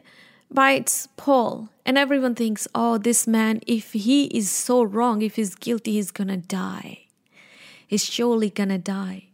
bites 0.51 1.09
Paul, 1.17 1.71
and 1.87 1.97
everyone 1.97 2.35
thinks, 2.35 2.69
oh, 2.75 2.99
this 2.99 3.27
man, 3.27 3.61
if 3.67 3.93
he 3.93 4.27
is 4.27 4.51
so 4.51 4.83
wrong, 4.83 5.23
if 5.23 5.37
he's 5.37 5.55
guilty, 5.55 5.93
he's 5.93 6.11
gonna 6.11 6.37
die. 6.37 7.07
He's 7.87 8.05
surely 8.05 8.51
gonna 8.51 8.79
die. 8.79 9.29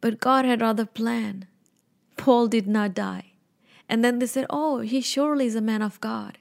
But 0.00 0.20
God 0.20 0.44
had 0.44 0.62
other 0.62 0.86
plan. 0.86 1.46
Paul 2.16 2.46
did 2.46 2.68
not 2.68 2.94
die. 2.94 3.32
And 3.88 4.04
then 4.04 4.18
they 4.18 4.26
said, 4.26 4.46
Oh, 4.50 4.80
he 4.80 5.00
surely 5.00 5.46
is 5.46 5.54
a 5.54 5.60
man 5.60 5.82
of 5.82 6.00
God. 6.00 6.38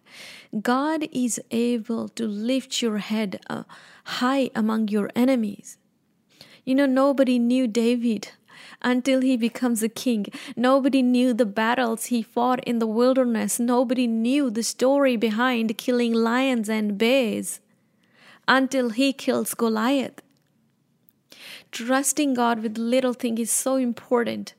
God 0.62 1.08
is 1.12 1.42
able 1.52 2.10
to 2.10 2.26
lift 2.28 2.82
your 2.82 3.00
head 3.00 3.42
uh, 3.50 3.64
high 4.06 4.50
among 4.56 4.90
your 4.90 5.10
enemies. 5.16 5.78
You 6.66 6.76
know, 6.76 6.86
nobody 6.86 7.40
knew 7.40 7.68
David 7.68 8.30
until 8.82 9.22
he 9.22 9.38
becomes 9.38 9.82
a 9.84 9.90
king. 9.90 10.28
Nobody 10.56 11.02
knew 11.02 11.34
the 11.34 11.46
battles 11.46 12.06
he 12.06 12.22
fought 12.22 12.64
in 12.64 12.80
the 12.80 12.88
wilderness. 12.88 13.60
Nobody 13.60 14.08
knew 14.08 14.50
the 14.50 14.64
story 14.64 15.16
behind 15.16 15.78
killing 15.78 16.14
lions 16.14 16.70
and 16.70 16.98
bears 16.98 17.60
until 18.48 18.90
he 18.90 19.14
kills 19.14 19.54
Goliath. 19.54 20.22
Trusting 21.72 22.34
God 22.34 22.62
with 22.62 22.78
little 22.78 23.14
things 23.14 23.40
is 23.40 23.52
so 23.52 23.76
important. 23.78 24.54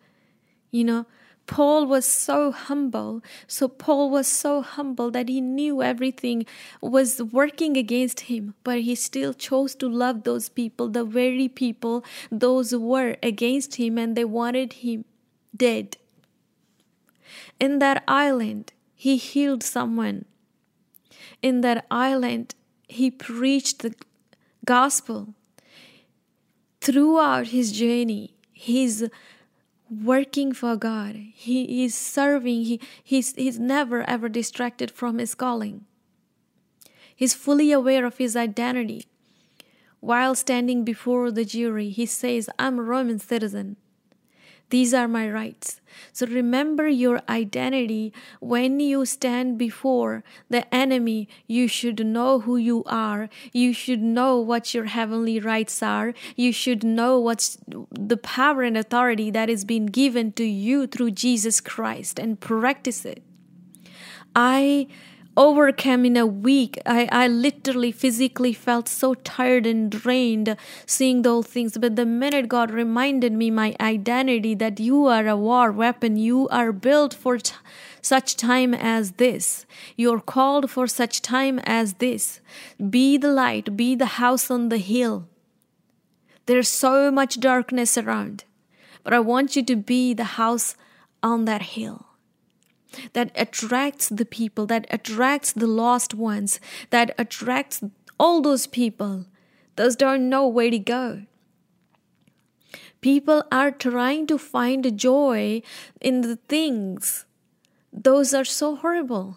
You 0.70 0.84
know, 0.84 1.06
Paul 1.46 1.86
was 1.86 2.06
so 2.06 2.52
humble. 2.52 3.22
So, 3.46 3.68
Paul 3.68 4.10
was 4.10 4.26
so 4.26 4.62
humble 4.62 5.10
that 5.10 5.28
he 5.28 5.40
knew 5.40 5.82
everything 5.82 6.46
was 6.80 7.22
working 7.22 7.76
against 7.76 8.20
him, 8.20 8.54
but 8.64 8.80
he 8.80 8.94
still 8.94 9.34
chose 9.34 9.74
to 9.76 9.88
love 9.88 10.22
those 10.22 10.48
people, 10.48 10.88
the 10.88 11.04
very 11.04 11.48
people 11.48 12.04
those 12.30 12.74
were 12.74 13.16
against 13.22 13.76
him, 13.76 13.98
and 13.98 14.16
they 14.16 14.24
wanted 14.24 14.74
him 14.74 15.04
dead. 15.54 15.96
In 17.60 17.78
that 17.78 18.02
island, 18.08 18.72
he 18.94 19.16
healed 19.16 19.62
someone. 19.62 20.24
In 21.42 21.60
that 21.60 21.84
island, 21.90 22.54
he 22.88 23.10
preached 23.10 23.82
the 23.82 23.94
gospel. 24.64 25.34
Throughout 26.80 27.48
his 27.48 27.72
journey, 27.72 28.34
his 28.52 29.08
working 30.02 30.52
for 30.52 30.76
God. 30.76 31.16
He 31.34 31.84
is 31.84 31.94
serving. 31.94 32.64
He, 32.64 32.80
he's, 33.02 33.34
he's 33.34 33.58
never 33.58 34.02
ever 34.08 34.28
distracted 34.28 34.90
from 34.90 35.18
his 35.18 35.34
calling. 35.34 35.84
He's 37.14 37.34
fully 37.34 37.70
aware 37.70 38.04
of 38.04 38.18
his 38.18 38.36
identity. 38.36 39.06
While 40.00 40.34
standing 40.34 40.84
before 40.84 41.30
the 41.30 41.44
jury, 41.44 41.88
he 41.88 42.06
says, 42.06 42.50
I'm 42.58 42.78
a 42.78 42.82
Roman 42.82 43.18
citizen. 43.18 43.76
These 44.70 44.94
are 44.94 45.06
my 45.06 45.30
rights. 45.30 45.80
So 46.12 46.26
remember 46.26 46.88
your 46.88 47.20
identity 47.28 48.12
when 48.40 48.80
you 48.80 49.04
stand 49.04 49.58
before 49.58 50.24
the 50.48 50.72
enemy. 50.74 51.28
You 51.46 51.68
should 51.68 52.04
know 52.04 52.40
who 52.40 52.56
you 52.56 52.82
are. 52.86 53.28
You 53.52 53.72
should 53.72 54.02
know 54.02 54.40
what 54.40 54.74
your 54.74 54.86
heavenly 54.86 55.38
rights 55.38 55.82
are. 55.82 56.14
You 56.34 56.52
should 56.52 56.82
know 56.82 57.20
what's 57.20 57.58
the 57.90 58.16
power 58.16 58.62
and 58.62 58.76
authority 58.76 59.30
that 59.30 59.48
is 59.48 59.64
being 59.64 59.86
given 59.86 60.32
to 60.32 60.44
you 60.44 60.86
through 60.86 61.12
Jesus 61.12 61.60
Christ 61.60 62.18
and 62.18 62.40
practice 62.40 63.04
it. 63.04 63.22
I 64.34 64.88
overcame 65.36 66.04
in 66.04 66.16
a 66.16 66.26
week. 66.26 66.78
I, 66.86 67.08
I 67.10 67.28
literally 67.28 67.92
physically 67.92 68.52
felt 68.52 68.88
so 68.88 69.14
tired 69.14 69.66
and 69.66 69.90
drained 69.90 70.56
seeing 70.86 71.22
those 71.22 71.46
things. 71.46 71.76
But 71.78 71.96
the 71.96 72.06
minute 72.06 72.48
God 72.48 72.70
reminded 72.70 73.32
me 73.32 73.50
my 73.50 73.76
identity 73.80 74.54
that 74.54 74.80
you 74.80 75.06
are 75.06 75.26
a 75.26 75.36
war 75.36 75.72
weapon, 75.72 76.16
you 76.16 76.48
are 76.48 76.72
built 76.72 77.14
for 77.14 77.38
t- 77.38 77.54
such 78.00 78.36
time 78.36 78.74
as 78.74 79.12
this. 79.12 79.66
You're 79.96 80.20
called 80.20 80.70
for 80.70 80.86
such 80.86 81.22
time 81.22 81.58
as 81.60 81.94
this. 81.94 82.40
Be 82.90 83.16
the 83.16 83.32
light, 83.32 83.76
be 83.76 83.94
the 83.94 84.20
house 84.22 84.50
on 84.50 84.68
the 84.68 84.78
hill. 84.78 85.28
There's 86.46 86.68
so 86.68 87.10
much 87.10 87.40
darkness 87.40 87.96
around, 87.96 88.44
but 89.02 89.14
I 89.14 89.20
want 89.20 89.56
you 89.56 89.62
to 89.64 89.76
be 89.76 90.12
the 90.12 90.24
house 90.24 90.76
on 91.22 91.46
that 91.46 91.62
hill 91.62 92.06
that 93.12 93.30
attracts 93.34 94.08
the 94.08 94.24
people, 94.24 94.66
that 94.66 94.86
attracts 94.90 95.52
the 95.52 95.66
lost 95.66 96.14
ones, 96.14 96.60
that 96.90 97.14
attracts 97.18 97.82
all 98.18 98.40
those 98.40 98.66
people. 98.66 99.26
Those 99.76 99.96
don't 99.96 100.28
know 100.28 100.46
where 100.46 100.70
to 100.70 100.78
go. 100.78 101.22
People 103.00 103.44
are 103.52 103.70
trying 103.70 104.26
to 104.28 104.38
find 104.38 104.98
joy 104.98 105.62
in 106.00 106.22
the 106.22 106.36
things. 106.36 107.26
Those 107.92 108.32
are 108.32 108.44
so 108.44 108.76
horrible. 108.76 109.36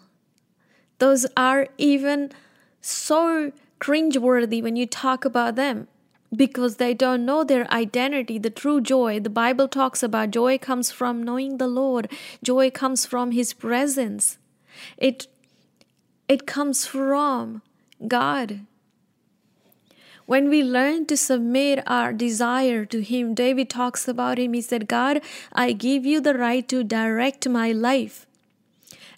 Those 0.98 1.26
are 1.36 1.68
even 1.76 2.32
so 2.80 3.52
cringeworthy 3.78 4.62
when 4.62 4.76
you 4.76 4.86
talk 4.86 5.24
about 5.24 5.54
them 5.56 5.86
because 6.34 6.76
they 6.76 6.94
don't 6.94 7.24
know 7.24 7.44
their 7.44 7.70
identity, 7.72 8.38
the 8.38 8.50
true 8.50 8.80
joy. 8.80 9.20
The 9.20 9.30
Bible 9.30 9.68
talks 9.68 10.02
about 10.02 10.30
joy 10.30 10.58
comes 10.58 10.90
from 10.90 11.22
knowing 11.22 11.58
the 11.58 11.68
Lord, 11.68 12.10
joy 12.42 12.70
comes 12.70 13.06
from 13.06 13.30
His 13.30 13.52
presence. 13.52 14.38
It, 14.96 15.26
it 16.28 16.46
comes 16.46 16.86
from 16.86 17.62
God. 18.06 18.60
When 20.26 20.50
we 20.50 20.62
learn 20.62 21.06
to 21.06 21.16
submit 21.16 21.82
our 21.86 22.12
desire 22.12 22.84
to 22.84 23.02
Him, 23.02 23.32
David 23.32 23.70
talks 23.70 24.06
about 24.06 24.38
Him. 24.38 24.52
He 24.52 24.60
said, 24.60 24.86
God, 24.86 25.22
I 25.54 25.72
give 25.72 26.04
you 26.04 26.20
the 26.20 26.34
right 26.34 26.68
to 26.68 26.84
direct 26.84 27.48
my 27.48 27.72
life. 27.72 28.26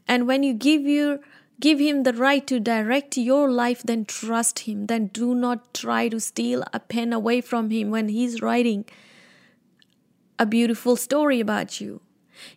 And 0.07 0.29
when 0.29 0.45
you 0.45 0.55
give 0.55 0.83
your 0.83 1.19
Give 1.61 1.79
him 1.79 2.05
the 2.05 2.15
right 2.15 2.47
to 2.47 2.59
direct 2.59 3.19
your 3.19 3.51
life, 3.51 3.83
then 3.83 4.07
trust 4.07 4.61
him. 4.61 4.87
Then 4.87 5.09
do 5.09 5.35
not 5.35 5.75
try 5.75 6.09
to 6.09 6.19
steal 6.19 6.65
a 6.73 6.81
pen 6.81 7.13
away 7.13 7.43
from 7.43 7.69
him 7.69 7.91
when 7.91 8.09
he's 8.09 8.41
writing 8.41 8.87
a 10.39 10.47
beautiful 10.47 10.97
story 10.97 11.39
about 11.39 11.81
you. 11.81 12.01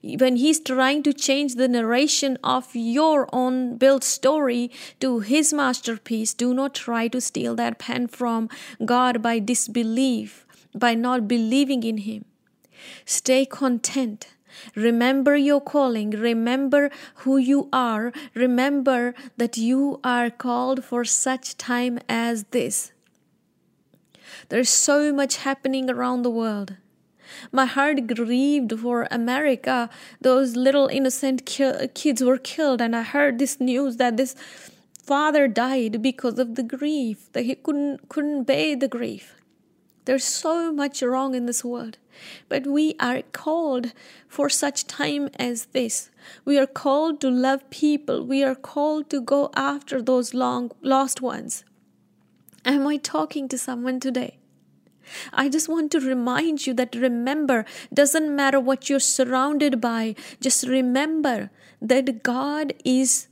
When 0.01 0.37
he's 0.37 0.61
trying 0.61 1.03
to 1.03 1.11
change 1.11 1.55
the 1.55 1.67
narration 1.67 2.37
of 2.41 2.69
your 2.73 3.27
own 3.33 3.77
built 3.77 4.05
story 4.05 4.71
to 5.01 5.19
his 5.19 5.51
masterpiece, 5.51 6.33
do 6.33 6.53
not 6.53 6.73
try 6.73 7.09
to 7.09 7.19
steal 7.19 7.55
that 7.55 7.79
pen 7.79 8.07
from 8.07 8.47
God 8.85 9.21
by 9.21 9.39
disbelief, 9.39 10.45
by 10.73 10.95
not 10.95 11.27
believing 11.27 11.83
in 11.83 11.97
him. 11.97 12.23
Stay 13.05 13.45
content. 13.45 14.32
Remember 14.75 15.35
your 15.35 15.61
calling. 15.61 16.11
Remember 16.11 16.89
who 17.17 17.37
you 17.37 17.69
are. 17.71 18.11
Remember 18.33 19.13
that 19.37 19.57
you 19.57 19.99
are 20.03 20.29
called 20.29 20.83
for 20.83 21.03
such 21.03 21.57
time 21.57 21.99
as 22.07 22.45
this. 22.51 22.91
There's 24.49 24.69
so 24.69 25.13
much 25.13 25.37
happening 25.37 25.89
around 25.89 26.23
the 26.23 26.29
world. 26.29 26.75
My 27.51 27.65
heart 27.65 28.07
grieved 28.07 28.79
for 28.79 29.07
America. 29.09 29.89
Those 30.21 30.55
little 30.55 30.87
innocent 30.87 31.45
ki- 31.45 31.87
kids 31.93 32.23
were 32.23 32.37
killed, 32.37 32.81
and 32.81 32.95
I 32.95 33.01
heard 33.01 33.39
this 33.39 33.59
news 33.59 33.97
that 33.97 34.17
this 34.17 34.35
father 35.03 35.47
died 35.47 36.01
because 36.01 36.39
of 36.39 36.55
the 36.55 36.63
grief 36.63 37.31
that 37.33 37.43
he 37.43 37.55
couldn't 37.55 38.09
couldn't 38.09 38.43
bear 38.43 38.75
the 38.75 38.87
grief. 38.87 39.35
There's 40.05 40.23
so 40.23 40.71
much 40.71 41.01
wrong 41.01 41.33
in 41.35 41.45
this 41.45 41.63
world, 41.63 41.97
but 42.49 42.65
we 42.65 42.95
are 42.99 43.21
called 43.31 43.93
for 44.27 44.49
such 44.49 44.87
time 44.87 45.29
as 45.37 45.65
this. 45.67 46.09
We 46.45 46.57
are 46.57 46.67
called 46.67 47.21
to 47.21 47.29
love 47.29 47.69
people. 47.69 48.25
We 48.25 48.43
are 48.43 48.55
called 48.55 49.09
to 49.09 49.21
go 49.21 49.51
after 49.55 50.01
those 50.01 50.33
long 50.33 50.71
lost 50.81 51.21
ones. 51.21 51.63
Am 52.65 52.87
I 52.87 52.97
talking 52.97 53.47
to 53.49 53.57
someone 53.57 53.99
today? 53.99 54.37
I 55.33 55.49
just 55.49 55.67
want 55.67 55.91
to 55.91 55.99
remind 55.99 56.65
you 56.65 56.73
that 56.75 56.95
remember, 56.95 57.65
doesn't 57.93 58.33
matter 58.33 58.59
what 58.59 58.89
you're 58.89 58.99
surrounded 58.99 59.81
by, 59.81 60.15
just 60.39 60.65
remember 60.65 61.49
that 61.81 62.23
God 62.23 62.73
is 62.85 63.27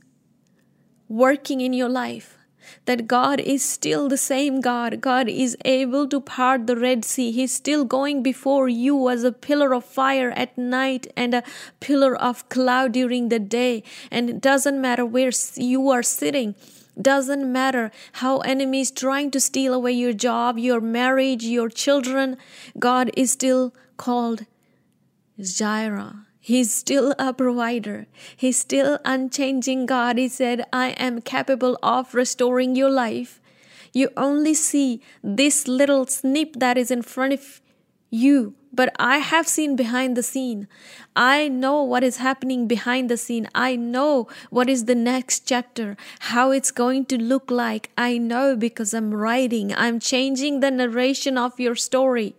working 1.08 1.60
in 1.60 1.72
your 1.72 1.88
life. 1.88 2.36
That 2.84 3.06
God 3.06 3.40
is 3.40 3.64
still 3.64 4.08
the 4.08 4.16
same 4.16 4.60
God. 4.60 5.00
God 5.00 5.28
is 5.28 5.56
able 5.64 6.08
to 6.08 6.20
part 6.20 6.66
the 6.66 6.76
Red 6.76 7.04
Sea. 7.04 7.30
He's 7.30 7.52
still 7.52 7.84
going 7.84 8.22
before 8.22 8.68
you 8.68 9.08
as 9.08 9.24
a 9.24 9.32
pillar 9.32 9.74
of 9.74 9.84
fire 9.84 10.30
at 10.30 10.56
night 10.56 11.12
and 11.16 11.34
a 11.34 11.42
pillar 11.80 12.16
of 12.16 12.48
cloud 12.48 12.92
during 12.92 13.28
the 13.28 13.38
day. 13.38 13.82
And 14.10 14.30
it 14.30 14.40
doesn't 14.40 14.80
matter 14.80 15.04
where 15.04 15.32
you 15.56 15.90
are 15.90 16.02
sitting 16.02 16.54
doesn't 17.00 17.50
matter 17.50 17.90
how 18.12 18.38
enemies 18.40 18.90
trying 18.90 19.30
to 19.30 19.40
steal 19.40 19.72
away 19.72 19.92
your 19.92 20.12
job, 20.12 20.58
your 20.58 20.80
marriage, 20.80 21.42
your 21.44 21.68
children. 21.68 22.36
God 22.78 23.10
is 23.16 23.32
still 23.32 23.74
called 23.96 24.44
Jireh. 25.40 26.26
He's 26.44 26.74
still 26.74 27.14
a 27.18 27.32
provider. 27.32 28.06
He's 28.36 28.58
still 28.58 28.98
unchanging 29.04 29.86
God. 29.86 30.18
He 30.18 30.26
said, 30.28 30.66
I 30.72 30.88
am 30.90 31.22
capable 31.22 31.78
of 31.84 32.14
restoring 32.14 32.74
your 32.74 32.90
life. 32.90 33.40
You 33.92 34.10
only 34.16 34.54
see 34.54 35.00
this 35.22 35.68
little 35.68 36.06
snip 36.06 36.56
that 36.56 36.76
is 36.76 36.90
in 36.90 37.02
front 37.02 37.32
of 37.32 37.60
you 38.10 38.54
but 38.72 38.94
I 38.98 39.18
have 39.18 39.46
seen 39.46 39.76
behind 39.76 40.16
the 40.16 40.22
scene. 40.22 40.66
I 41.14 41.48
know 41.48 41.82
what 41.82 42.02
is 42.02 42.16
happening 42.16 42.66
behind 42.66 43.10
the 43.10 43.16
scene. 43.16 43.48
I 43.54 43.76
know 43.76 44.28
what 44.50 44.70
is 44.70 44.86
the 44.86 44.94
next 44.94 45.46
chapter, 45.46 45.96
how 46.20 46.50
it's 46.52 46.70
going 46.70 47.04
to 47.06 47.22
look 47.22 47.50
like. 47.50 47.90
I 47.98 48.16
know 48.16 48.56
because 48.56 48.94
I'm 48.94 49.12
writing, 49.12 49.74
I'm 49.74 50.00
changing 50.00 50.60
the 50.60 50.70
narration 50.70 51.36
of 51.36 51.60
your 51.60 51.74
story. 51.74 52.34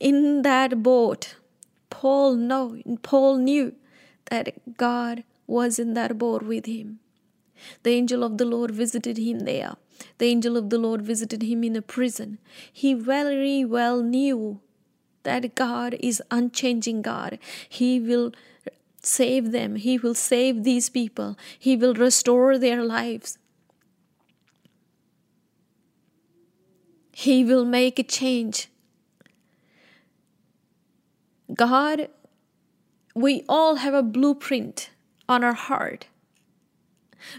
In 0.00 0.40
that 0.42 0.82
boat, 0.82 1.36
Paul 1.90 2.34
know, 2.34 2.80
Paul 3.02 3.36
knew 3.36 3.74
that 4.30 4.76
God 4.78 5.24
was 5.46 5.78
in 5.78 5.92
that 5.94 6.16
boat 6.16 6.42
with 6.42 6.64
him. 6.64 7.00
The 7.82 7.90
angel 7.90 8.24
of 8.24 8.38
the 8.38 8.46
Lord 8.46 8.70
visited 8.70 9.18
him 9.18 9.40
there. 9.40 9.76
The 10.16 10.26
angel 10.26 10.56
of 10.56 10.70
the 10.70 10.78
Lord 10.78 11.02
visited 11.02 11.42
him 11.42 11.62
in 11.62 11.76
a 11.76 11.82
prison. 11.82 12.38
He 12.72 12.94
very 12.94 13.62
well 13.62 14.02
knew 14.02 14.60
that 15.24 15.54
God 15.54 15.94
is 16.00 16.22
unchanging 16.30 17.02
God. 17.02 17.38
He 17.68 18.00
will 18.00 18.32
save 19.02 19.52
them. 19.52 19.76
He 19.76 19.98
will 19.98 20.14
save 20.14 20.64
these 20.64 20.88
people. 20.88 21.36
He 21.58 21.76
will 21.76 21.92
restore 21.92 22.56
their 22.56 22.82
lives. 22.82 23.36
He 27.12 27.44
will 27.44 27.66
make 27.66 27.98
a 27.98 28.02
change. 28.02 28.69
God, 31.54 32.08
we 33.14 33.44
all 33.48 33.76
have 33.76 33.94
a 33.94 34.02
blueprint 34.02 34.90
on 35.28 35.42
our 35.42 35.54
heart. 35.54 36.06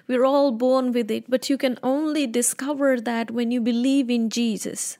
We're 0.07 0.25
all 0.25 0.51
born 0.51 0.91
with 0.91 1.09
it, 1.09 1.29
but 1.29 1.49
you 1.49 1.57
can 1.57 1.77
only 1.81 2.27
discover 2.27 2.99
that 2.99 3.31
when 3.31 3.51
you 3.51 3.61
believe 3.61 4.09
in 4.09 4.29
Jesus. 4.29 4.97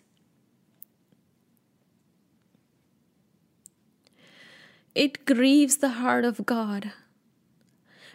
It 4.93 5.25
grieves 5.25 5.77
the 5.77 5.89
heart 5.89 6.25
of 6.25 6.45
God 6.45 6.91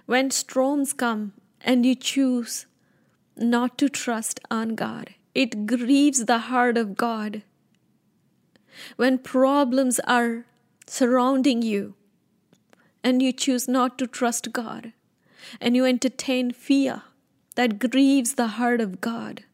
when 0.04 0.30
storms 0.30 0.92
come 0.92 1.32
and 1.62 1.86
you 1.86 1.94
choose 1.94 2.66
not 3.36 3.78
to 3.78 3.88
trust 3.88 4.40
on 4.50 4.74
God. 4.74 5.14
It 5.34 5.66
grieves 5.66 6.24
the 6.24 6.38
heart 6.38 6.76
of 6.76 6.96
God 6.96 7.42
when 8.96 9.18
problems 9.18 10.00
are 10.00 10.44
surrounding 10.86 11.62
you 11.62 11.94
and 13.02 13.22
you 13.22 13.32
choose 13.32 13.68
not 13.68 13.98
to 13.98 14.06
trust 14.06 14.52
God 14.52 14.92
and 15.60 15.76
you 15.76 15.84
entertain 15.84 16.50
fear 16.52 17.02
that 17.54 17.78
grieves 17.78 18.34
the 18.34 18.48
heart 18.58 18.80
of 18.80 19.00
God. 19.00 19.44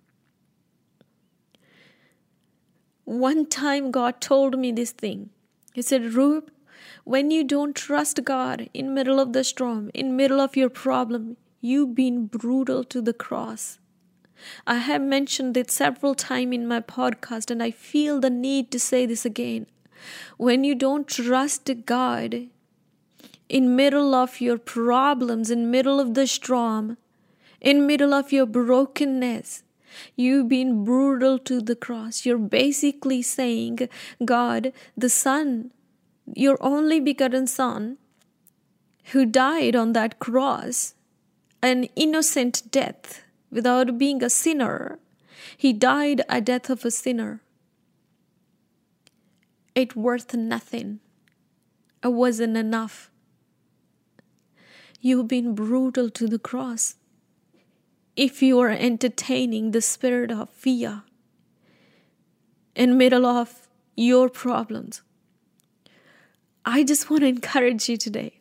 One 3.04 3.46
time 3.46 3.90
God 3.90 4.20
told 4.20 4.58
me 4.58 4.72
this 4.72 4.92
thing. 4.92 5.30
He 5.72 5.82
said, 5.82 6.14
Roop, 6.14 6.50
when 7.04 7.30
you 7.30 7.44
don't 7.44 7.74
trust 7.74 8.22
God 8.24 8.68
in 8.72 8.94
middle 8.94 9.18
of 9.18 9.32
the 9.32 9.44
storm, 9.44 9.90
in 9.92 10.16
middle 10.16 10.40
of 10.40 10.56
your 10.56 10.70
problem, 10.70 11.36
you've 11.60 11.94
been 11.94 12.26
brutal 12.26 12.84
to 12.84 13.00
the 13.00 13.12
cross. 13.12 13.78
I 14.66 14.76
have 14.76 15.02
mentioned 15.02 15.56
it 15.56 15.70
several 15.70 16.14
times 16.14 16.54
in 16.54 16.66
my 16.66 16.80
podcast 16.80 17.50
and 17.50 17.62
I 17.62 17.70
feel 17.70 18.20
the 18.20 18.30
need 18.30 18.70
to 18.72 18.80
say 18.80 19.06
this 19.06 19.24
again. 19.24 19.66
When 20.36 20.64
you 20.64 20.74
don't 20.74 21.06
trust 21.06 21.70
God 21.86 22.48
in 23.48 23.76
middle 23.76 24.14
of 24.14 24.40
your 24.40 24.58
problems, 24.58 25.50
in 25.50 25.70
middle 25.70 26.00
of 26.00 26.14
the 26.14 26.26
storm, 26.26 26.96
in 27.60 27.86
middle 27.86 28.14
of 28.14 28.32
your 28.32 28.46
brokenness, 28.46 29.62
you've 30.16 30.48
been 30.48 30.84
brutal 30.84 31.38
to 31.38 31.60
the 31.60 31.76
cross. 31.76 32.24
You're 32.24 32.38
basically 32.38 33.22
saying, 33.22 33.88
God, 34.24 34.72
the 34.96 35.10
Son, 35.10 35.70
your 36.34 36.56
only 36.60 36.98
begotten 36.98 37.46
Son, 37.46 37.98
who 39.12 39.26
died 39.26 39.76
on 39.76 39.92
that 39.92 40.18
cross, 40.18 40.94
an 41.62 41.84
innocent 41.96 42.70
death 42.70 43.22
without 43.50 43.98
being 43.98 44.22
a 44.22 44.30
sinner, 44.30 44.98
he 45.56 45.72
died 45.72 46.22
a 46.28 46.40
death 46.40 46.70
of 46.70 46.84
a 46.84 46.90
sinner. 46.90 47.40
It 49.74 49.96
worth 49.96 50.34
nothing. 50.34 51.00
It 52.02 52.12
wasn't 52.12 52.56
enough. 52.56 53.10
You've 55.00 55.28
been 55.28 55.54
brutal 55.54 56.10
to 56.10 56.26
the 56.26 56.38
cross. 56.38 56.96
If 58.14 58.42
you 58.42 58.60
are 58.60 58.70
entertaining 58.70 59.70
the 59.70 59.80
spirit 59.80 60.30
of 60.30 60.50
fear 60.50 61.02
in 62.74 62.98
middle 62.98 63.24
of 63.24 63.68
your 63.96 64.28
problems, 64.28 65.02
I 66.64 66.84
just 66.84 67.10
want 67.10 67.22
to 67.22 67.28
encourage 67.28 67.88
you 67.88 67.96
today 67.96 68.40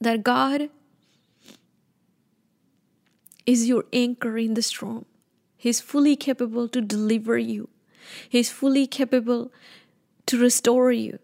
that 0.00 0.22
God 0.22 0.68
is 3.46 3.68
your 3.68 3.84
anchor 3.92 4.36
in 4.36 4.54
the 4.54 4.62
storm. 4.62 5.06
He's 5.56 5.80
fully 5.80 6.16
capable 6.16 6.68
to 6.68 6.80
deliver 6.80 7.38
you. 7.38 7.68
He's 8.28 8.50
fully 8.50 8.86
capable 8.86 9.52
to 10.26 10.38
restore 10.38 10.92
you. 10.92 11.18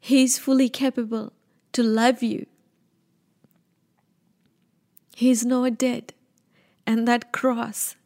He 0.00 0.22
is 0.22 0.38
fully 0.38 0.68
capable 0.68 1.32
to 1.72 1.82
love 1.82 2.22
you. 2.22 2.46
He 5.14 5.30
is 5.30 5.44
not 5.44 5.78
dead. 5.78 6.14
And 6.86 7.06
that 7.06 7.32
cross 7.32 7.96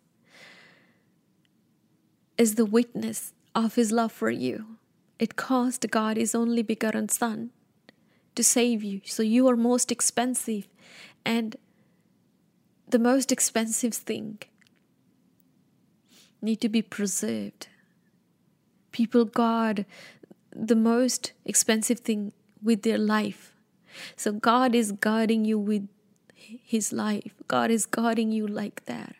is 2.37 2.57
the 2.57 2.65
witness 2.65 3.33
of 3.55 3.77
his 3.77 3.93
love 3.93 4.11
for 4.11 4.31
you. 4.31 4.79
It 5.19 5.37
cost 5.37 5.89
God 5.91 6.17
his 6.17 6.35
only 6.35 6.63
begotten 6.63 7.09
Son 7.09 7.51
to 8.35 8.43
save 8.43 8.83
you. 8.83 9.01
So 9.05 9.23
you 9.23 9.47
are 9.49 9.57
most 9.57 9.93
expensive 9.93 10.67
and 11.25 11.55
the 12.89 12.99
most 12.99 13.31
expensive 13.31 13.95
thing 13.95 14.39
need 16.41 16.61
to 16.61 16.69
be 16.69 16.83
preserved. 16.83 17.69
People 18.91 19.25
guard 19.25 19.87
the 20.55 20.77
most 20.77 21.33
expensive 21.45 22.01
thing 22.01 22.33
with 22.63 22.83
their 22.83 22.99
life. 22.99 23.55
So 24.17 24.33
God 24.33 24.75
is 24.75 24.93
guarding 24.93 25.45
you 25.45 25.59
with 25.59 25.89
his 26.37 26.93
life. 26.93 27.35
God 27.49 27.71
is 27.71 27.87
guarding 27.87 28.33
you 28.33 28.47
like 28.47 28.85
that. 28.87 29.17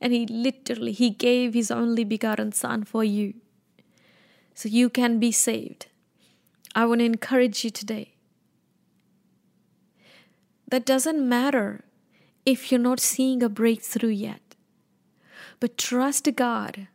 And 0.00 0.12
he 0.12 0.26
literally 0.26 0.92
he 0.92 1.10
gave 1.10 1.54
his 1.54 1.70
only 1.70 2.04
begotten 2.04 2.52
son 2.52 2.84
for 2.84 3.04
you. 3.04 3.34
So 4.54 4.68
you 4.68 4.88
can 4.88 5.18
be 5.18 5.32
saved. 5.32 5.86
I 6.74 6.86
want 6.86 7.00
to 7.00 7.04
encourage 7.04 7.64
you 7.64 7.70
today. 7.70 8.14
That 10.68 10.84
doesn't 10.84 11.26
matter 11.28 11.84
if 12.44 12.70
you're 12.70 12.80
not 12.80 13.00
seeing 13.00 13.42
a 13.42 13.48
breakthrough 13.48 14.10
yet. 14.10 14.40
But 15.60 15.78
trust 15.78 16.28
God 16.36 16.88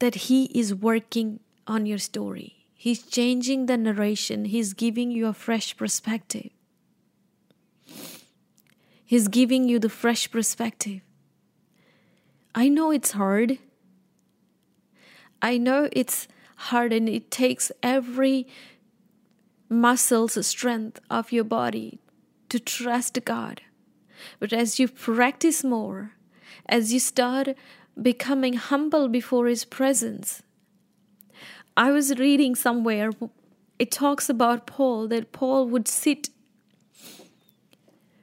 that 0.00 0.14
He 0.26 0.46
is 0.46 0.74
working 0.74 1.40
on 1.68 1.86
your 1.86 1.98
story. 1.98 2.66
He's 2.74 3.02
changing 3.02 3.66
the 3.66 3.76
narration, 3.76 4.46
He's 4.46 4.72
giving 4.72 5.10
you 5.10 5.26
a 5.26 5.32
fresh 5.32 5.76
perspective. 5.76 6.50
He's 9.04 9.28
giving 9.28 9.68
you 9.68 9.78
the 9.78 9.88
fresh 9.88 10.30
perspective. 10.30 11.00
I 12.54 12.68
know 12.68 12.90
it's 12.90 13.12
hard. 13.12 13.58
I 15.40 15.56
know 15.56 15.88
it's 15.92 16.28
hard 16.56 16.92
and 16.92 17.08
it 17.08 17.30
takes 17.30 17.72
every 17.82 18.46
muscle's 19.68 20.46
strength 20.46 21.00
of 21.08 21.32
your 21.32 21.44
body 21.44 22.00
to 22.48 22.58
trust 22.58 23.24
God. 23.24 23.62
But 24.40 24.52
as 24.52 24.78
you 24.78 24.88
practice 24.88 25.64
more, 25.64 26.12
as 26.68 26.92
you 26.92 27.00
start 27.00 27.48
becoming 28.00 28.54
humble 28.54 29.08
before 29.08 29.46
His 29.46 29.64
presence, 29.64 30.42
I 31.78 31.92
was 31.92 32.18
reading 32.18 32.56
somewhere, 32.56 33.12
it 33.78 33.92
talks 33.92 34.28
about 34.28 34.66
Paul, 34.66 35.06
that 35.08 35.30
Paul 35.30 35.68
would 35.68 35.86
sit. 35.86 36.28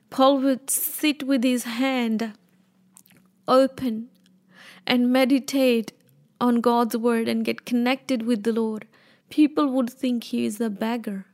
Paul 0.09 0.39
would 0.39 0.69
sit 0.69 1.23
with 1.23 1.41
his 1.45 1.63
hand 1.63 2.33
open 3.47 4.09
and 4.85 5.09
meditate 5.09 5.93
on 6.41 6.59
God's 6.59 6.97
word 6.97 7.29
and 7.29 7.45
get 7.45 7.65
connected 7.65 8.23
with 8.23 8.43
the 8.43 8.51
Lord. 8.51 8.87
People 9.29 9.67
would 9.69 9.89
think 9.89 10.25
he 10.25 10.45
is 10.45 10.59
a 10.59 10.69
beggar. 10.69 11.25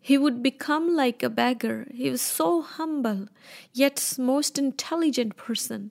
He 0.00 0.16
would 0.16 0.42
become 0.42 0.96
like 0.96 1.22
a 1.22 1.28
beggar. 1.28 1.86
He 1.92 2.08
was 2.08 2.22
so 2.22 2.62
humble, 2.62 3.28
yet 3.74 4.14
most 4.18 4.56
intelligent 4.56 5.36
person. 5.36 5.90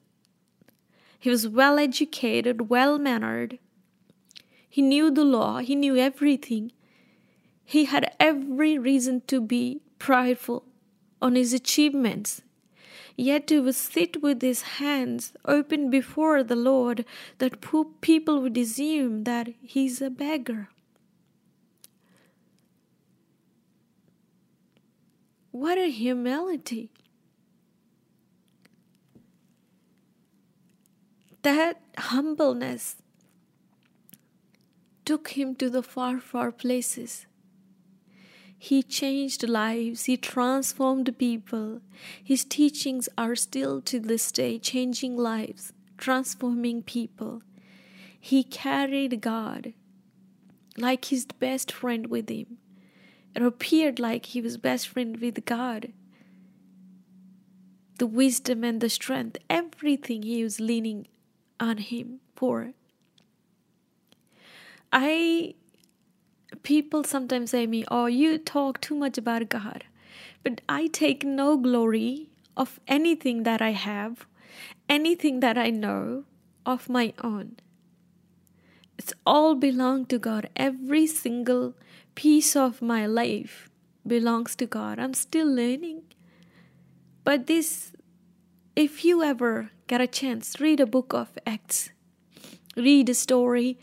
He 1.20 1.30
was 1.30 1.48
well 1.48 1.78
educated, 1.78 2.68
well 2.68 2.98
mannered, 2.98 3.60
he 4.76 4.82
knew 4.82 5.10
the 5.10 5.24
law, 5.24 5.60
he 5.60 5.74
knew 5.74 5.96
everything. 5.96 6.70
He 7.64 7.86
had 7.86 8.14
every 8.20 8.78
reason 8.78 9.22
to 9.28 9.40
be 9.40 9.80
prideful 10.00 10.66
on 11.22 11.36
his 11.36 11.54
achievements. 11.54 12.42
Yet 13.16 13.50
he 13.52 13.58
would 13.58 13.76
sit 13.76 14.22
with 14.22 14.42
his 14.42 14.64
hands 14.80 15.32
open 15.46 15.90
before 15.90 16.44
the 16.44 16.58
Lord, 16.58 17.06
that 17.38 17.62
poor 17.62 17.86
people 18.02 18.42
would 18.42 18.58
assume 18.58 19.24
that 19.24 19.48
he's 19.62 20.02
a 20.02 20.10
beggar. 20.10 20.68
What 25.52 25.78
a 25.78 25.90
humility! 25.90 26.92
That 31.44 31.80
humbleness 31.98 32.98
took 35.06 35.30
him 35.30 35.56
to 35.56 35.70
the 35.70 35.84
far, 35.84 36.20
far 36.20 36.52
places. 36.52 37.26
He 38.58 38.82
changed 38.82 39.48
lives, 39.48 40.06
he 40.06 40.18
transformed 40.18 41.18
people. 41.18 41.82
His 42.24 42.44
teachings 42.44 43.08
are 43.18 43.36
still 43.36 43.82
to 43.82 44.00
this 44.00 44.32
day 44.32 44.58
changing 44.58 45.18
lives, 45.18 45.74
transforming 45.98 46.82
people. 46.82 47.44
He 48.20 48.44
carried 48.44 49.22
God 49.22 49.74
like 50.78 51.06
his 51.06 51.26
best 51.26 51.72
friend 51.72 52.08
with 52.08 52.30
him. 52.30 52.58
It 53.36 53.42
appeared 53.42 54.00
like 54.00 54.28
he 54.28 54.42
was 54.42 54.58
best 54.58 54.88
friend 54.88 55.18
with 55.18 55.46
God. 55.46 55.92
The 58.00 58.08
wisdom 58.08 58.64
and 58.64 58.82
the 58.82 58.90
strength, 58.90 59.38
everything 59.50 60.24
he 60.24 60.44
was 60.44 60.60
leaning 60.60 61.08
on 61.60 61.78
him 61.78 62.20
for. 62.36 62.74
I 64.92 65.56
people 66.64 67.04
sometimes 67.04 67.52
say 67.52 67.68
me, 67.68 67.84
"Oh, 67.90 68.06
you 68.06 68.38
talk 68.38 68.82
too 68.82 68.96
much 68.96 69.18
about 69.18 69.50
God." 69.50 69.86
But 70.44 70.62
I 70.70 70.88
take 70.88 71.24
no 71.24 71.58
glory 71.58 72.30
of 72.56 72.80
anything 72.88 73.44
that 73.44 73.62
I 73.62 73.72
have, 73.72 74.26
anything 74.88 75.40
that 75.40 75.58
I 75.58 75.70
know 75.70 76.26
of 76.66 76.90
my 76.90 77.14
own. 77.24 77.58
It's 78.98 79.14
all 79.26 79.56
belong 79.56 80.06
to 80.08 80.18
God. 80.18 80.50
Every 80.56 81.06
single 81.08 81.74
piece 82.16 82.56
of 82.56 82.82
my 82.82 83.06
life 83.06 83.70
belongs 84.08 84.56
to 84.58 84.66
God. 84.66 85.00
I'm 85.00 85.14
still 85.14 85.48
learning. 85.48 86.04
But 87.24 87.48
this 87.48 87.92
if 88.76 89.06
you 89.06 89.24
ever 89.24 89.72
get 89.88 90.02
a 90.02 90.08
chance, 90.08 90.60
read 90.60 90.80
a 90.80 90.86
book 90.86 91.14
of 91.14 91.38
Acts. 91.46 91.92
Read 92.76 93.10
a 93.10 93.14
story 93.14 93.78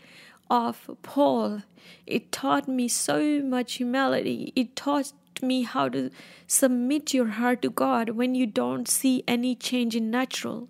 of 0.53 0.87
Paul. 1.01 1.63
It 2.05 2.31
taught 2.31 2.67
me 2.67 2.87
so 2.87 3.41
much 3.41 3.73
humility. 3.73 4.53
It 4.55 4.75
taught 4.75 5.11
me 5.41 5.63
how 5.63 5.89
to 5.89 6.11
submit 6.45 7.11
your 7.11 7.29
heart 7.39 7.63
to 7.63 7.71
God 7.71 8.11
when 8.11 8.35
you 8.35 8.45
don't 8.45 8.87
see 8.87 9.23
any 9.27 9.55
change 9.55 9.95
in 9.95 10.11
natural. 10.11 10.69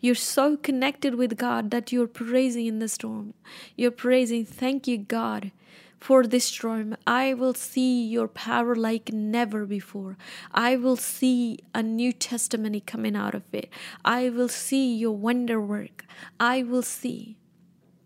You're 0.00 0.14
so 0.14 0.56
connected 0.56 1.16
with 1.16 1.36
God 1.36 1.70
that 1.70 1.92
you're 1.92 2.06
praising 2.06 2.64
in 2.64 2.78
the 2.78 2.88
storm. 2.88 3.34
You're 3.76 3.90
praising, 3.90 4.46
thank 4.46 4.88
you, 4.88 4.96
God, 4.96 5.52
for 6.00 6.26
this 6.26 6.46
storm. 6.46 6.96
I 7.06 7.34
will 7.34 7.52
see 7.52 8.06
your 8.06 8.26
power 8.26 8.74
like 8.74 9.12
never 9.12 9.66
before. 9.66 10.16
I 10.50 10.76
will 10.76 10.96
see 10.96 11.58
a 11.74 11.82
new 11.82 12.14
testimony 12.14 12.80
coming 12.80 13.14
out 13.14 13.34
of 13.34 13.42
it. 13.52 13.68
I 14.02 14.30
will 14.30 14.48
see 14.48 14.94
your 14.94 15.12
wonder 15.12 15.60
work. 15.60 16.06
I 16.40 16.62
will 16.62 16.82
see 16.82 17.36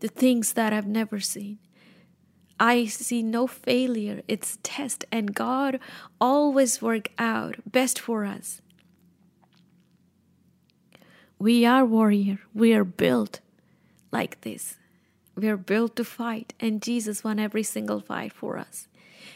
the 0.03 0.09
things 0.09 0.55
that 0.55 0.73
I've 0.73 0.89
never 0.89 1.21
seen. 1.21 1.59
I 2.59 2.87
see 2.87 3.23
no 3.23 3.47
failure. 3.47 4.23
It's 4.27 4.59
test 4.65 5.05
and 5.13 5.33
God 5.33 5.79
always 6.21 6.83
work 6.83 7.11
out 7.19 7.55
best 7.65 8.01
for 8.01 8.25
us. 8.25 8.61
We 11.39 11.65
are 11.65 11.85
warrior. 11.85 12.41
We 12.53 12.75
are 12.75 12.85
built 12.85 13.39
like 14.11 14.41
this. 14.41 14.77
We 15.37 15.49
are 15.49 15.57
built 15.57 15.95
to 15.97 16.05
fight 16.05 16.53
and 16.59 16.83
Jesus 16.83 17.23
won 17.23 17.39
every 17.39 17.63
single 17.63 18.01
fight 18.01 18.33
for 18.33 18.59
us. 18.59 18.89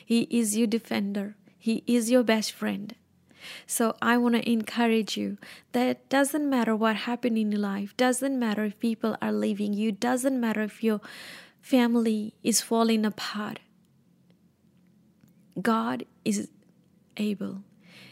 He 0.05 0.23
is 0.33 0.57
your 0.57 0.67
defender. 0.67 1.37
He 1.57 1.85
is 1.87 2.11
your 2.11 2.25
best 2.25 2.51
friend. 2.51 2.93
So 3.67 3.95
I 4.01 4.19
want 4.19 4.35
to 4.35 4.51
encourage 4.51 5.17
you 5.17 5.39
that 5.73 5.87
it 5.87 6.09
doesn't 6.09 6.49
matter 6.49 6.75
what 6.75 6.97
happened 6.97 7.39
in 7.39 7.53
your 7.53 7.61
life, 7.61 7.97
doesn't 7.97 8.39
matter 8.39 8.65
if 8.65 8.79
people 8.79 9.17
are 9.21 9.33
leaving 9.33 9.73
you, 9.73 9.93
doesn't 9.93 10.41
matter 10.41 10.63
if 10.63 10.83
your 10.83 11.01
family 11.61 12.35
is 12.43 12.61
falling 12.61 13.05
apart. 13.05 13.61
God 15.61 16.05
is 16.25 16.49
able. 17.17 17.63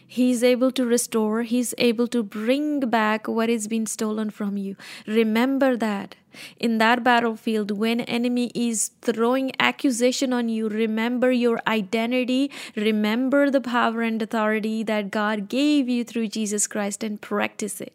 He's 0.06 0.42
able 0.42 0.70
to 0.72 0.84
restore, 0.84 1.42
He's 1.42 1.74
able 1.78 2.06
to 2.08 2.22
bring 2.22 2.80
back 2.80 3.26
what 3.26 3.48
has 3.48 3.66
been 3.66 3.86
stolen 3.86 4.30
from 4.30 4.56
you. 4.56 4.76
Remember 5.06 5.76
that. 5.76 6.16
In 6.58 6.78
that 6.78 7.04
battlefield, 7.04 7.70
when 7.70 8.00
enemy 8.00 8.50
is 8.54 8.90
throwing 9.00 9.52
accusation 9.60 10.32
on 10.32 10.48
you, 10.48 10.68
remember 10.68 11.30
your 11.30 11.60
identity, 11.66 12.50
remember 12.74 13.50
the 13.50 13.60
power 13.60 14.02
and 14.02 14.20
authority 14.20 14.82
that 14.82 15.12
God 15.12 15.48
gave 15.48 15.88
you 15.88 16.02
through 16.02 16.28
Jesus 16.28 16.66
Christ 16.66 17.04
and 17.04 17.20
practice 17.20 17.80
it. 17.80 17.92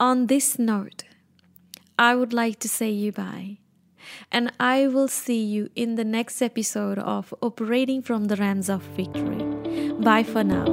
On 0.00 0.26
this 0.26 0.58
note, 0.58 1.04
I 1.98 2.16
would 2.16 2.32
like 2.32 2.58
to 2.60 2.68
say 2.68 2.90
you 2.90 3.12
bye 3.12 3.58
and 4.32 4.52
I 4.58 4.88
will 4.88 5.08
see 5.08 5.42
you 5.42 5.70
in 5.74 5.96
the 5.96 6.04
next 6.04 6.40
episode 6.42 6.98
of 6.98 7.34
Operating 7.42 8.02
from 8.02 8.26
the 8.26 8.36
Realms 8.36 8.68
of 8.68 8.82
Victory. 8.82 9.59
Bye 9.98 10.22
for 10.22 10.44
now. 10.44 10.64